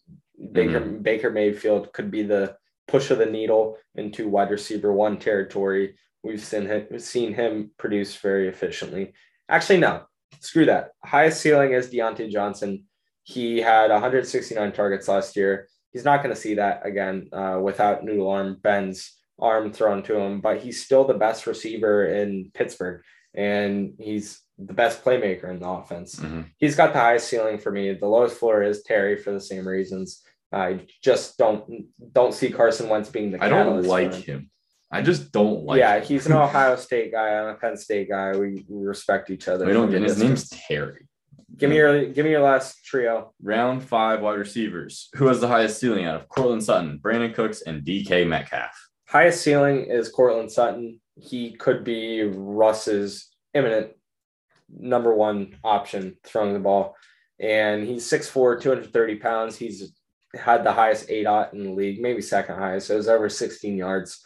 Baker 0.53 0.81
Mm-hmm. 0.81 1.03
Baker 1.03 1.31
Mayfield 1.31 1.93
could 1.93 2.11
be 2.11 2.23
the 2.23 2.57
push 2.89 3.11
of 3.11 3.19
the 3.19 3.27
needle 3.27 3.79
into 3.95 4.29
wide 4.29 4.51
receiver 4.51 4.93
one 4.93 5.19
territory. 5.19 5.97
We've 6.23 6.43
seen 6.43 6.67
him 6.67 6.87
we've 6.91 7.03
seen 7.03 7.35
him 7.35 7.71
produce 7.79 8.17
very 8.17 8.49
efficiently. 8.49 9.13
Actually, 9.49 9.79
no, 9.79 10.03
screw 10.41 10.67
that. 10.67 10.91
Highest 11.05 11.41
ceiling 11.41 11.73
is 11.73 11.89
Diontae 11.89 12.31
Johnson. 12.31 12.85
He 13.23 13.61
had 13.61 13.91
169 13.91 14.73
targets 14.73 15.09
last 15.09 15.37
year. 15.37 15.69
He's 15.93 16.05
not 16.05 16.23
going 16.23 16.35
to 16.35 16.41
see 16.41 16.55
that 16.55 16.85
again 16.85 17.29
uh, 17.33 17.59
without 17.63 18.05
noodle 18.05 18.31
arm 18.31 18.59
Ben's 18.63 19.13
arm 19.45 19.73
thrown 19.73 20.03
to 20.05 20.17
him, 20.19 20.41
but 20.41 20.61
he's 20.63 20.85
still 20.85 21.05
the 21.05 21.15
best 21.27 21.47
receiver 21.47 22.07
in 22.07 22.51
Pittsburgh, 22.55 23.03
and 23.35 23.95
he's 23.99 24.41
the 24.59 24.73
best 24.73 25.05
playmaker 25.05 25.51
in 25.51 25.59
the 25.59 25.69
offense. 25.69 26.17
Mhm. 26.17 26.47
He's 26.59 26.77
got 26.77 26.93
the 26.93 27.01
highest 27.01 27.29
ceiling 27.29 27.59
for 27.59 27.71
me. 27.73 27.93
The 27.93 28.07
lowest 28.07 28.37
floor 28.39 28.63
is 28.63 28.83
Terry 28.83 29.17
for 29.17 29.33
the 29.33 29.41
same 29.41 29.67
reasons. 29.67 30.23
I 30.53 30.87
just 31.03 31.37
don't 31.37 31.63
don't 32.13 32.33
see 32.33 32.51
Carson 32.51 32.89
Wentz 32.89 33.11
being 33.11 33.31
the. 33.33 33.43
I 33.43 33.49
don't 33.49 33.83
like 33.83 34.15
him. 34.15 34.23
him. 34.41 34.51
I 34.93 35.03
just 35.03 35.33
don't 35.33 35.65
like 35.65 35.81
yeah, 35.81 35.97
him. 35.97 36.05
he's 36.05 36.27
an 36.27 36.33
Ohio 36.47 36.77
State 36.77 37.11
guy. 37.11 37.29
I'm 37.39 37.49
a 37.49 37.55
Penn 37.55 37.77
State 37.77 38.09
guy. 38.09 38.31
We, 38.37 38.65
we 38.69 38.87
respect 38.87 39.31
each 39.31 39.49
other. 39.49 39.67
We 39.67 39.73
don't 39.73 39.91
get 39.91 40.03
his 40.03 40.19
name's. 40.23 40.49
Terry. 40.49 41.09
Give 41.57 41.71
me 41.71 41.77
your 41.77 42.07
give 42.07 42.25
me 42.25 42.31
your 42.31 42.43
last 42.43 42.85
trio. 42.85 43.33
Round 43.43 43.83
five 43.83 44.21
wide 44.21 44.39
receivers. 44.39 45.09
Who 45.17 45.27
has 45.27 45.41
the 45.41 45.49
highest 45.49 45.81
ceiling 45.81 46.05
out 46.05 46.21
of 46.21 46.29
Courtland 46.29 46.63
Sutton, 46.63 47.01
Brandin 47.03 47.35
Cooks, 47.35 47.63
and 47.63 47.83
DK 47.85 48.27
Metcalf? 48.27 48.71
Highest 49.15 49.43
ceiling 49.43 49.85
is 49.85 50.09
Courtland 50.09 50.51
Sutton. 50.51 50.99
He 51.15 51.53
could 51.53 51.85
be 51.85 52.23
Russ's 52.25 53.31
imminent 53.55 53.93
number 54.69 55.15
one 55.15 55.55
option 55.63 56.17
throwing 56.25 56.53
the 56.53 56.59
ball. 56.59 56.97
And 57.39 57.87
he's 57.87 58.11
6'4, 58.11 58.61
230 58.61 59.15
pounds. 59.17 59.55
He's 59.55 59.93
had 60.35 60.65
the 60.65 60.73
highest 60.73 61.09
ADOT 61.09 61.53
in 61.53 61.63
the 61.63 61.71
league, 61.71 62.03
maybe 62.03 62.21
second 62.21 62.57
highest. 62.57 62.89
So 62.89 62.95
it 62.95 62.97
was 62.97 63.09
over 63.09 63.29
16 63.29 63.77
yards. 63.77 64.21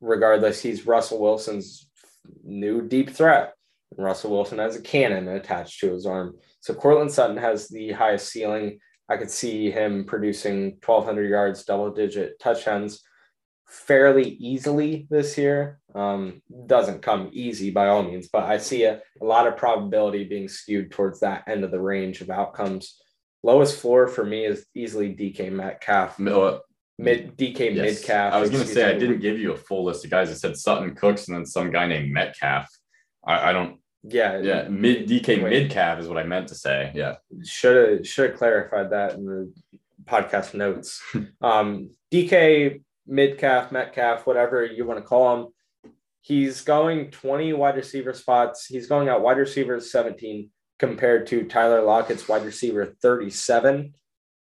Regardless, 0.00 0.60
he's 0.60 0.84
Russell 0.84 1.20
Wilson's 1.20 1.88
new 2.42 2.82
deep 2.88 3.10
threat. 3.10 3.52
Russell 3.96 4.32
Wilson 4.32 4.58
has 4.58 4.74
a 4.74 4.82
cannon 4.82 5.28
attached 5.28 5.78
to 5.78 5.92
his 5.92 6.06
arm. 6.06 6.34
So 6.58 6.74
Courtland 6.74 7.12
Sutton 7.12 7.36
has 7.36 7.68
the 7.68 7.92
highest 7.92 8.32
ceiling. 8.32 8.80
I 9.08 9.16
could 9.16 9.30
see 9.30 9.70
him 9.70 10.04
producing 10.04 10.78
1,200 10.84 11.30
yards, 11.30 11.64
double 11.64 11.92
digit 11.92 12.40
touchdowns 12.40 13.00
fairly 13.66 14.28
easily 14.28 15.06
this 15.10 15.36
year. 15.38 15.80
Um, 15.94 16.42
doesn't 16.66 17.02
come 17.02 17.30
easy 17.32 17.70
by 17.70 17.88
all 17.88 18.02
means, 18.02 18.28
but 18.28 18.44
I 18.44 18.58
see 18.58 18.84
a, 18.84 19.00
a 19.20 19.24
lot 19.24 19.46
of 19.46 19.56
probability 19.56 20.24
being 20.24 20.48
skewed 20.48 20.90
towards 20.90 21.20
that 21.20 21.44
end 21.46 21.64
of 21.64 21.70
the 21.70 21.80
range 21.80 22.20
of 22.20 22.30
outcomes. 22.30 23.00
Lowest 23.42 23.78
floor 23.80 24.06
for 24.08 24.24
me 24.24 24.44
is 24.44 24.66
easily 24.74 25.14
DK 25.14 25.52
Metcalf, 25.52 26.18
Uh, 26.20 26.58
mid 26.98 27.36
DK 27.36 27.74
yes. 27.74 28.00
mid 28.00 28.02
calf. 28.02 28.32
I 28.32 28.40
was 28.40 28.50
going 28.50 28.64
to 28.64 28.68
say 28.68 28.88
I 28.88 28.98
didn't 28.98 29.20
give 29.20 29.38
you 29.38 29.52
a 29.52 29.56
full 29.56 29.84
list 29.84 30.04
of 30.04 30.10
guys. 30.10 30.30
I 30.30 30.34
said 30.34 30.56
Sutton, 30.56 30.94
Cooks, 30.94 31.28
and 31.28 31.36
then 31.36 31.46
some 31.46 31.70
guy 31.70 31.86
named 31.86 32.12
Metcalf. 32.12 32.68
I, 33.26 33.50
I 33.50 33.52
don't. 33.52 33.78
Yeah, 34.06 34.38
Yeah, 34.38 34.68
mid 34.68 35.08
DK 35.08 35.42
mid 35.42 35.70
calf 35.70 35.98
is 35.98 36.08
what 36.08 36.18
I 36.18 36.24
meant 36.24 36.48
to 36.48 36.54
say. 36.54 36.92
Yeah. 36.94 37.16
should 37.42 37.98
have 37.98 38.06
should 38.06 38.30
have 38.30 38.38
clarified 38.38 38.90
that 38.90 39.14
in 39.14 39.24
the 39.24 39.52
podcast 40.04 40.52
notes. 40.54 41.00
um, 41.40 41.90
DK 42.12 42.82
midcalf, 43.08 43.72
Metcalf, 43.72 44.26
whatever 44.26 44.64
you 44.64 44.86
want 44.86 45.00
to 45.00 45.06
call 45.06 45.36
him, 45.36 45.92
he's 46.20 46.62
going 46.62 47.10
20 47.10 47.52
wide 47.52 47.76
receiver 47.76 48.12
spots. 48.12 48.66
He's 48.66 48.86
going 48.86 49.08
out 49.08 49.22
wide 49.22 49.38
receiver 49.38 49.80
17 49.80 50.50
compared 50.78 51.26
to 51.28 51.44
Tyler 51.44 51.82
Lockett's 51.82 52.28
wide 52.28 52.44
receiver 52.44 52.94
37. 53.02 53.94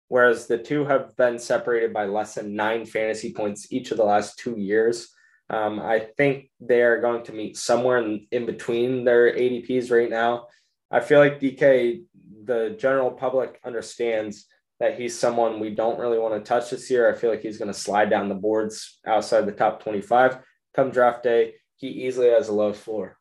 Whereas 0.07 0.47
the 0.47 0.57
two 0.57 0.85
have 0.85 1.15
been 1.15 1.39
separated 1.39 1.93
by 1.93 2.05
less 2.05 2.35
than 2.35 2.55
nine 2.55 2.85
fantasy 2.85 3.33
points 3.33 3.71
each 3.71 3.91
of 3.91 3.97
the 3.97 4.03
last 4.03 4.37
two 4.37 4.57
years. 4.57 5.09
Um, 5.49 5.79
I 5.79 6.07
think 6.17 6.49
they're 6.59 7.01
going 7.01 7.23
to 7.25 7.33
meet 7.33 7.57
somewhere 7.57 7.97
in, 7.97 8.27
in 8.31 8.45
between 8.45 9.03
their 9.03 9.33
ADPs 9.33 9.91
right 9.91 10.09
now. 10.09 10.47
I 10.89 10.99
feel 10.99 11.19
like 11.19 11.39
DK, 11.39 12.03
the 12.45 12.75
general 12.79 13.11
public 13.11 13.59
understands 13.65 14.45
that 14.79 14.99
he's 14.99 15.17
someone 15.17 15.59
we 15.59 15.69
don't 15.69 15.99
really 15.99 16.19
want 16.19 16.33
to 16.33 16.47
touch 16.47 16.69
this 16.69 16.89
year. 16.89 17.09
I 17.09 17.17
feel 17.17 17.29
like 17.29 17.41
he's 17.41 17.57
going 17.57 17.71
to 17.71 17.77
slide 17.77 18.09
down 18.09 18.29
the 18.29 18.35
boards 18.35 18.99
outside 19.05 19.45
the 19.45 19.51
top 19.51 19.83
25 19.83 20.39
come 20.75 20.91
draft 20.91 21.23
day. 21.23 21.53
He 21.77 21.87
easily 21.87 22.29
has 22.29 22.49
a 22.49 22.53
low 22.53 22.73
floor. 22.73 23.17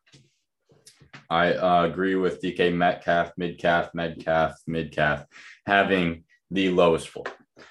I 1.29 1.53
uh, 1.53 1.83
agree 1.83 2.15
with 2.15 2.41
DK 2.41 2.73
Metcalf, 2.73 3.31
mid 3.37 3.57
calf, 3.57 3.89
med 3.93 4.23
calf, 4.23 4.55
mid 4.67 4.91
calf, 4.91 5.25
having 5.65 6.23
the 6.51 6.69
lowest 6.69 7.09
floor. 7.09 7.25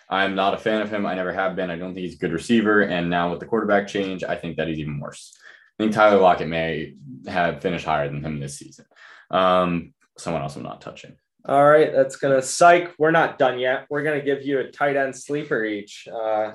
I'm 0.08 0.34
not 0.34 0.54
a 0.54 0.58
fan 0.58 0.82
of 0.82 0.90
him. 0.90 1.06
I 1.06 1.14
never 1.14 1.32
have 1.32 1.56
been. 1.56 1.70
I 1.70 1.76
don't 1.76 1.94
think 1.94 2.04
he's 2.04 2.16
a 2.16 2.18
good 2.18 2.32
receiver. 2.32 2.82
And 2.82 3.08
now 3.08 3.30
with 3.30 3.40
the 3.40 3.46
quarterback 3.46 3.88
change, 3.88 4.24
I 4.24 4.36
think 4.36 4.56
that 4.56 4.68
he's 4.68 4.78
even 4.78 5.00
worse. 5.00 5.36
I 5.78 5.82
think 5.82 5.94
Tyler 5.94 6.20
Lockett 6.20 6.48
may 6.48 6.94
have 7.26 7.62
finished 7.62 7.84
higher 7.84 8.08
than 8.08 8.24
him 8.24 8.38
this 8.38 8.58
season. 8.58 8.84
Um, 9.30 9.94
someone 10.18 10.42
else 10.42 10.56
I'm 10.56 10.62
not 10.62 10.80
touching. 10.80 11.16
All 11.44 11.64
right, 11.64 11.92
that's 11.92 12.16
gonna 12.16 12.42
psych. 12.42 12.92
We're 12.98 13.10
not 13.10 13.38
done 13.38 13.58
yet. 13.58 13.86
We're 13.90 14.02
gonna 14.02 14.22
give 14.22 14.44
you 14.44 14.60
a 14.60 14.70
tight 14.70 14.96
end 14.96 15.16
sleeper 15.16 15.64
each. 15.64 16.06
Uh, 16.08 16.52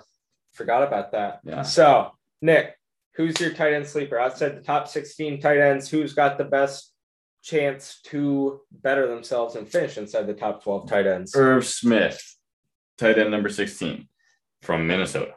forgot 0.54 0.84
about 0.84 1.12
that. 1.12 1.40
Yeah. 1.44 1.62
So, 1.64 2.12
Nick, 2.42 2.76
who's 3.16 3.40
your 3.40 3.54
tight 3.54 3.74
end 3.74 3.88
sleeper 3.88 4.18
outside 4.18 4.56
the 4.56 4.62
top 4.62 4.88
16 4.88 5.42
tight 5.42 5.60
ends? 5.60 5.90
Who's 5.90 6.14
got 6.14 6.38
the 6.38 6.46
best 6.46 6.94
chance 7.44 8.00
to 8.06 8.62
better 8.72 9.08
themselves 9.08 9.56
and 9.56 9.68
finish 9.68 9.98
inside 9.98 10.28
the 10.28 10.34
top 10.34 10.64
12 10.64 10.90
tight 10.90 11.08
ends? 11.08 11.36
Irv 11.36 11.66
Smith, 11.66 12.22
tight 12.98 13.18
end 13.18 13.32
number 13.32 13.50
16 13.50 14.08
from 14.62 14.88
Minnesota. 14.88 15.34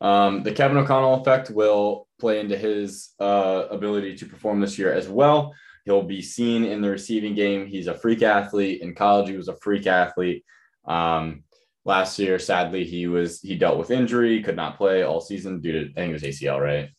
Um, 0.00 0.42
the 0.42 0.52
Kevin 0.52 0.76
O'Connell 0.76 1.22
effect 1.22 1.50
will 1.50 2.06
play 2.20 2.40
into 2.40 2.56
his 2.56 3.14
uh, 3.18 3.64
ability 3.70 4.16
to 4.18 4.26
perform 4.26 4.60
this 4.60 4.78
year 4.78 4.92
as 4.92 5.08
well. 5.08 5.54
He'll 5.86 6.02
be 6.02 6.20
seen 6.20 6.64
in 6.64 6.82
the 6.82 6.90
receiving 6.90 7.34
game. 7.36 7.66
He's 7.66 7.86
a 7.86 7.94
freak 7.94 8.22
athlete. 8.22 8.82
In 8.82 8.94
college, 8.94 9.28
he 9.28 9.36
was 9.36 9.46
a 9.46 9.56
freak 9.56 9.86
athlete. 9.86 10.44
Um, 10.84 11.44
last 11.84 12.18
year, 12.18 12.40
sadly, 12.40 12.84
he 12.84 13.06
was 13.06 13.40
he 13.40 13.54
dealt 13.54 13.78
with 13.78 13.92
injury, 13.92 14.42
could 14.42 14.56
not 14.56 14.76
play 14.76 15.04
all 15.04 15.20
season 15.20 15.60
due 15.60 15.72
to 15.72 15.78
I 15.92 15.94
think 15.94 16.10
it 16.10 16.12
was 16.12 16.22
ACL, 16.24 16.60
right? 16.60 16.90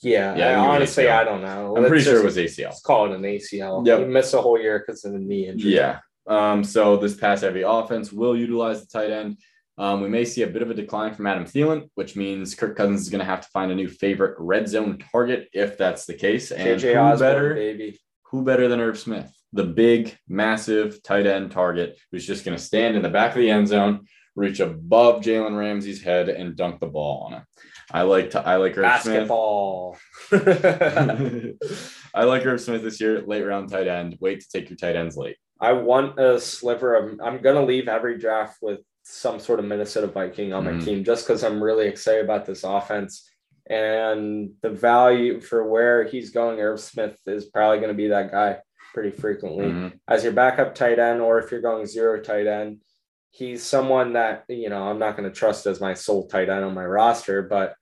Yeah, 0.00 0.36
Yeah, 0.36 0.46
I- 0.46 0.52
I 0.52 0.54
think 0.54 0.54
it 0.54 0.56
was 0.56 0.76
honestly, 0.76 1.04
ACL. 1.04 1.18
I 1.18 1.24
don't 1.24 1.42
know. 1.42 1.76
I'm 1.76 1.82
pretty 1.82 1.96
Let's 1.96 2.04
sure 2.04 2.20
it 2.20 2.24
was 2.24 2.36
ACL. 2.36 2.64
Let's 2.66 2.80
call 2.82 3.06
it 3.06 3.16
an 3.16 3.22
ACL. 3.22 3.84
Yep. 3.84 3.98
He 3.98 4.04
missed 4.06 4.32
a 4.32 4.40
whole 4.40 4.58
year 4.58 4.78
because 4.78 5.04
of 5.04 5.12
a 5.14 5.18
knee 5.18 5.48
injury. 5.48 5.74
Yeah. 5.74 5.98
Um, 6.28 6.62
so 6.62 6.96
this 6.96 7.16
pass 7.16 7.40
heavy 7.40 7.62
offense 7.62 8.12
will 8.12 8.36
utilize 8.36 8.80
the 8.80 8.86
tight 8.86 9.10
end. 9.10 9.38
Um, 9.76 10.02
we 10.02 10.08
may 10.08 10.24
see 10.24 10.42
a 10.42 10.46
bit 10.46 10.62
of 10.62 10.70
a 10.70 10.74
decline 10.74 11.14
from 11.14 11.26
Adam 11.26 11.44
Thielen, 11.44 11.88
which 11.96 12.14
means 12.14 12.54
Kirk 12.54 12.76
Cousins 12.76 13.00
is 13.00 13.08
going 13.08 13.20
to 13.20 13.24
have 13.24 13.40
to 13.40 13.48
find 13.48 13.72
a 13.72 13.74
new 13.74 13.88
favorite 13.88 14.36
red 14.38 14.68
zone 14.68 15.02
target 15.10 15.48
if 15.52 15.76
that's 15.76 16.06
the 16.06 16.14
case. 16.14 16.52
And 16.52 16.80
who 16.80 16.94
Osborne, 16.94 17.18
better, 17.18 17.54
baby. 17.54 17.98
Who 18.30 18.42
better 18.44 18.68
than 18.68 18.80
Irv 18.80 18.98
Smith, 18.98 19.30
the 19.52 19.64
big, 19.64 20.16
massive 20.28 21.02
tight 21.02 21.26
end 21.26 21.50
target 21.50 21.98
who's 22.10 22.26
just 22.26 22.44
going 22.44 22.56
to 22.56 22.62
stand 22.62 22.96
in 22.96 23.02
the 23.02 23.08
back 23.08 23.30
of 23.32 23.38
the 23.38 23.50
end 23.50 23.68
zone, 23.68 24.06
reach 24.36 24.60
above 24.60 25.22
Jalen 25.22 25.58
Ramsey's 25.58 26.02
head, 26.02 26.28
and 26.28 26.56
dunk 26.56 26.80
the 26.80 26.86
ball 26.86 27.24
on 27.26 27.34
it. 27.34 27.42
I 27.90 28.02
like 28.02 28.30
to, 28.30 28.40
I 28.46 28.56
like 28.56 28.78
Irv 28.78 29.02
Smith. 29.02 29.28
Basketball. 29.28 29.98
I 32.14 32.24
like 32.24 32.44
Irv 32.46 32.60
Smith 32.60 32.82
this 32.82 33.00
year, 33.00 33.22
late 33.22 33.42
round 33.42 33.70
tight 33.70 33.88
end. 33.88 34.16
Wait 34.20 34.40
to 34.40 34.46
take 34.48 34.70
your 34.70 34.76
tight 34.76 34.96
ends 34.96 35.16
late. 35.16 35.36
I 35.60 35.72
want 35.72 36.18
a 36.18 36.40
sliver 36.40 36.94
of. 36.94 37.20
I'm 37.22 37.38
gonna 37.42 37.64
leave 37.64 37.88
every 37.88 38.18
draft 38.18 38.58
with 38.62 38.80
some 39.02 39.40
sort 39.40 39.58
of 39.58 39.64
Minnesota 39.64 40.06
Viking 40.06 40.52
on 40.52 40.64
my 40.64 40.72
Mhm. 40.72 40.84
team 40.84 41.04
just 41.04 41.26
because 41.26 41.42
I'm 41.42 41.62
really 41.62 41.86
excited 41.88 42.24
about 42.24 42.46
this 42.46 42.64
offense 42.64 43.28
and 43.70 44.50
the 44.62 44.70
value 44.70 45.40
for 45.40 45.66
where 45.66 46.04
he's 46.04 46.30
going. 46.30 46.58
Irv 46.60 46.80
Smith 46.80 47.16
is 47.26 47.46
probably 47.46 47.78
going 47.78 47.88
to 47.90 47.94
be 47.94 48.08
that 48.08 48.30
guy 48.32 48.58
pretty 48.92 49.10
frequently 49.12 49.66
Mhm. 49.66 49.92
as 50.08 50.24
your 50.24 50.32
backup 50.32 50.74
tight 50.74 50.98
end, 50.98 51.20
or 51.20 51.38
if 51.38 51.52
you're 51.52 51.60
going 51.60 51.86
zero 51.86 52.20
tight 52.20 52.48
end. 52.48 52.80
He's 53.30 53.62
someone 53.62 54.14
that 54.14 54.44
you 54.48 54.68
know 54.68 54.82
I'm 54.82 54.98
not 54.98 55.16
going 55.16 55.28
to 55.30 55.34
trust 55.34 55.64
as 55.66 55.80
my 55.80 55.94
sole 55.94 56.26
tight 56.26 56.48
end 56.48 56.64
on 56.64 56.74
my 56.74 56.84
roster, 56.84 57.42
but 57.42 57.76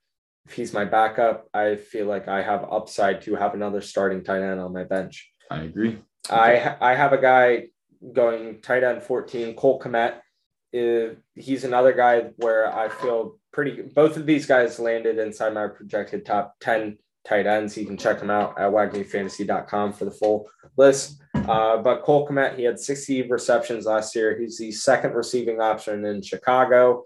if 0.45 0.53
he's 0.53 0.75
my 0.75 0.85
backup, 0.85 1.49
I 1.55 1.77
feel 1.77 2.05
like 2.07 2.29
I 2.29 2.43
have 2.43 2.65
upside 2.71 3.23
to 3.23 3.35
have 3.37 3.55
another 3.55 3.81
starting 3.81 4.23
tight 4.23 4.43
end 4.43 4.61
on 4.61 4.75
my 4.75 4.85
bench. 4.85 5.33
I 5.51 5.63
agree. 5.63 5.99
I 6.31 6.77
I 6.83 6.95
have 6.95 7.15
a 7.15 7.19
guy 7.21 7.69
going 8.13 8.61
tight 8.61 8.85
end 8.85 9.03
14, 9.03 9.57
Cole 9.57 9.81
Kmet. 9.81 10.21
Is, 10.71 11.17
he's 11.35 11.65
another 11.65 11.95
guy 11.95 12.31
where 12.37 12.71
I 12.71 12.91
feel 12.91 13.38
pretty. 13.53 13.83
Both 13.83 14.17
of 14.17 14.27
these 14.27 14.47
guys 14.47 14.79
landed 14.79 15.19
inside 15.19 15.55
my 15.55 15.69
projected 15.69 16.25
top 16.25 16.57
10 16.61 16.99
tight 17.27 17.47
ends. 17.47 17.77
You 17.77 17.87
can 17.87 17.97
check 17.97 18.19
them 18.19 18.31
out 18.31 18.59
at 18.59 18.71
wagmifantasy.com 18.71 19.93
for 19.93 20.05
the 20.05 20.11
full 20.11 20.49
list. 20.77 21.21
Uh, 21.35 21.79
but 21.79 22.03
Cole 22.03 22.29
Kmet, 22.29 22.57
he 22.57 22.65
had 22.65 22.79
60 22.79 23.29
receptions 23.29 23.87
last 23.87 24.15
year. 24.15 24.39
He's 24.39 24.59
the 24.59 24.73
second 24.73 25.15
receiving 25.15 25.61
option 25.61 26.05
in 26.05 26.23
Chicago. 26.23 27.05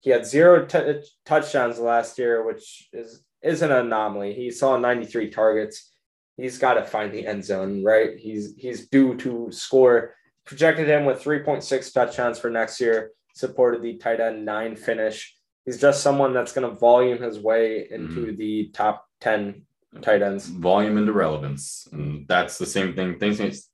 He 0.00 0.10
had 0.10 0.26
zero 0.26 0.64
t- 0.64 1.02
touchdowns 1.24 1.78
last 1.78 2.18
year, 2.18 2.44
which 2.46 2.88
is 2.92 3.22
is 3.42 3.62
an 3.62 3.70
anomaly. 3.70 4.34
He 4.34 4.50
saw 4.50 4.76
93 4.76 5.30
targets 5.30 5.92
he's 6.38 6.56
got 6.56 6.74
to 6.74 6.84
find 6.84 7.12
the 7.12 7.26
end 7.26 7.44
zone, 7.44 7.84
right? 7.84 8.16
He's 8.16 8.54
he's 8.56 8.88
due 8.88 9.14
to 9.16 9.48
score. 9.50 10.14
Projected 10.46 10.88
him 10.88 11.04
with 11.04 11.22
3.6 11.22 11.92
touchdowns 11.92 12.38
for 12.38 12.48
next 12.48 12.80
year. 12.80 13.10
Supported 13.34 13.82
the 13.82 13.98
tight 13.98 14.20
end 14.20 14.46
nine 14.46 14.74
finish. 14.76 15.36
He's 15.68 15.78
just 15.78 16.02
someone 16.02 16.32
that's 16.32 16.52
going 16.52 16.66
to 16.66 16.74
volume 16.74 17.20
his 17.20 17.38
way 17.38 17.88
into 17.90 18.20
mm-hmm. 18.20 18.36
the 18.36 18.70
top 18.72 19.04
10 19.20 19.66
tight 20.00 20.22
ends. 20.22 20.46
volume 20.46 20.96
into 20.96 21.12
relevance. 21.12 21.86
And 21.92 22.26
that's 22.26 22.56
the 22.56 22.64
same 22.64 22.94
thing. 22.94 23.18
Things. 23.18 23.68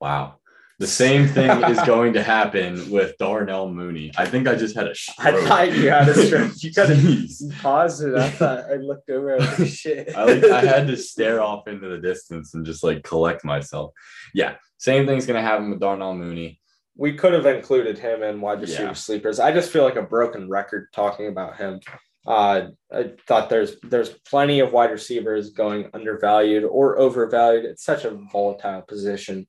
Wow. 0.00 0.36
The 0.78 0.86
same 0.86 1.26
thing 1.26 1.50
is 1.64 1.80
going 1.84 2.12
to 2.12 2.22
happen 2.22 2.92
with 2.92 3.18
Darnell 3.18 3.72
Mooney. 3.72 4.12
I 4.16 4.24
think 4.24 4.46
I 4.46 4.54
just 4.54 4.76
had 4.76 4.86
a 4.86 4.90
I 4.90 4.92
stroke. 5.32 5.48
thought 5.48 5.72
you 5.72 5.90
had 5.90 6.08
a 6.08 6.14
stroke. 6.14 6.52
You 6.62 6.72
got 6.74 6.86
to 6.86 6.94
Jeez. 6.94 7.60
pause 7.60 8.00
it. 8.00 8.14
I 8.14 8.30
thought 8.30 8.70
I 8.70 8.76
looked 8.76 9.10
over. 9.10 9.34
I 9.34 9.38
like, 9.38 9.66
shit. 9.66 10.14
I 10.14 10.22
like 10.26 10.44
I 10.44 10.60
had 10.60 10.86
to 10.86 10.96
stare 10.96 11.42
off 11.42 11.66
into 11.66 11.88
the 11.88 11.98
distance 11.98 12.54
and 12.54 12.64
just 12.64 12.84
like 12.84 13.02
collect 13.02 13.44
myself. 13.44 13.94
Yeah, 14.32 14.54
same 14.78 15.06
thing's 15.06 15.26
gonna 15.26 15.42
happen 15.42 15.70
with 15.70 15.80
Darnell 15.80 16.14
Mooney. 16.14 16.59
We 17.00 17.14
could 17.14 17.32
have 17.32 17.46
included 17.46 17.96
him 17.98 18.22
in 18.22 18.42
wide 18.42 18.60
receiver 18.60 18.82
Yeah. 18.82 18.92
sleepers. 18.92 19.40
I 19.40 19.52
just 19.52 19.72
feel 19.72 19.84
like 19.84 19.96
a 19.96 20.02
broken 20.02 20.50
record 20.50 20.88
talking 20.92 21.28
about 21.28 21.56
him. 21.56 21.80
Uh, 22.26 22.66
I 22.92 23.12
thought 23.26 23.48
there's 23.48 23.80
there's 23.80 24.10
plenty 24.10 24.60
of 24.60 24.74
wide 24.74 24.90
receivers 24.90 25.48
going 25.48 25.88
undervalued 25.94 26.62
or 26.64 26.98
overvalued. 26.98 27.64
It's 27.64 27.82
such 27.84 28.04
a 28.04 28.10
volatile 28.10 28.82
position. 28.82 29.48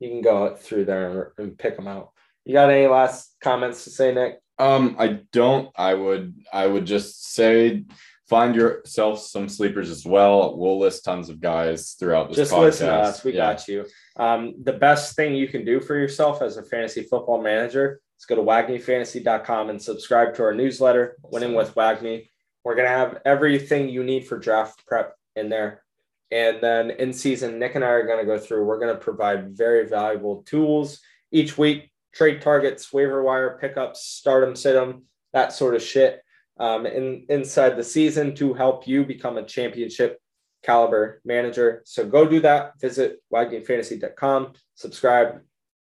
You 0.00 0.08
can 0.10 0.22
go 0.22 0.56
through 0.56 0.86
there 0.86 1.32
and, 1.38 1.46
and 1.50 1.56
pick 1.58 1.76
them 1.76 1.86
out. 1.86 2.10
You 2.44 2.52
got 2.54 2.68
any 2.70 2.88
last 2.88 3.36
comments 3.40 3.84
to 3.84 3.90
say, 3.90 4.12
Nick? 4.12 4.40
Um, 4.58 4.96
I 4.98 5.20
don't. 5.32 5.70
I 5.76 5.94
would. 5.94 6.34
I 6.52 6.66
would 6.66 6.84
just 6.84 7.32
say 7.32 7.84
find 8.28 8.54
yourself 8.54 9.20
some 9.20 9.48
sleepers 9.48 9.88
as 9.90 10.04
well. 10.04 10.56
We'll 10.56 10.78
list 10.78 11.04
tons 11.04 11.30
of 11.30 11.40
guys 11.40 11.96
throughout 11.98 12.28
this 12.28 12.36
Just 12.36 12.52
podcast. 12.52 12.60
listen 12.60 12.86
to 12.88 12.94
us. 12.94 13.24
We 13.24 13.32
Yeah. 13.32 13.52
got 13.54 13.68
you. 13.68 13.86
Um, 14.16 14.54
the 14.62 14.74
best 14.74 15.16
thing 15.16 15.34
you 15.34 15.48
can 15.48 15.64
do 15.64 15.80
for 15.80 15.96
yourself 15.96 16.42
as 16.42 16.56
a 16.58 16.62
fantasy 16.62 17.02
football 17.02 17.40
manager 17.40 18.00
is 18.18 18.26
go 18.26 18.34
to 18.36 18.42
wagmifantasy.com 18.42 19.70
and 19.70 19.80
subscribe 19.80 20.34
to 20.34 20.42
our 20.42 20.52
newsletter, 20.54 21.16
Winning 21.22 21.54
with 21.54 21.74
WAGMI. 21.74 22.28
We're 22.64 22.74
going 22.74 22.86
to 22.88 22.94
have 22.96 23.22
everything 23.24 23.88
you 23.88 24.04
need 24.04 24.26
for 24.26 24.38
draft 24.38 24.84
prep 24.86 25.14
in 25.34 25.48
there. 25.48 25.82
And 26.30 26.60
then 26.60 26.90
in 26.90 27.14
season, 27.14 27.58
Nick 27.58 27.76
and 27.76 27.84
I 27.84 27.88
are 27.88 28.06
going 28.06 28.18
to 28.18 28.26
go 28.26 28.38
through, 28.38 28.64
we're 28.66 28.78
going 28.78 28.94
to 28.94 29.00
provide 29.00 29.56
very 29.56 29.88
valuable 29.88 30.42
tools 30.42 31.00
each 31.32 31.56
week 31.56 31.90
trade 32.12 32.42
targets, 32.42 32.92
waiver 32.92 33.22
wire 33.22 33.56
pickups, 33.58 34.02
start 34.04 34.46
'em, 34.46 34.54
sit 34.56 34.76
'em, 34.76 35.04
that 35.32 35.52
sort 35.52 35.74
of 35.74 35.80
shit 35.82 36.20
um, 36.58 36.86
in, 36.86 37.24
inside 37.28 37.76
the 37.76 37.84
season 37.84 38.34
to 38.36 38.54
help 38.54 38.86
you 38.86 39.04
become 39.04 39.38
a 39.38 39.44
championship 39.44 40.20
caliber 40.62 41.20
manager. 41.24 41.82
So 41.84 42.06
go 42.06 42.26
do 42.26 42.40
that. 42.40 42.80
Visit 42.80 43.22
wagmifantasy.com, 43.32 44.54
subscribe, 44.74 45.40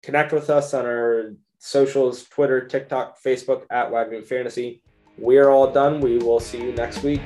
connect 0.02 0.32
with 0.32 0.50
us 0.50 0.74
on 0.74 0.84
our 0.84 1.34
socials 1.58 2.24
Twitter, 2.24 2.66
TikTok, 2.66 3.16
Facebook 3.22 3.62
at 3.70 3.90
WAGMI 3.90 4.24
Fantasy. 4.26 4.82
We 5.18 5.38
are 5.38 5.50
all 5.50 5.72
done. 5.72 6.00
We 6.00 6.18
will 6.18 6.40
see 6.40 6.60
you 6.60 6.72
next 6.72 7.02
week. 7.02 7.22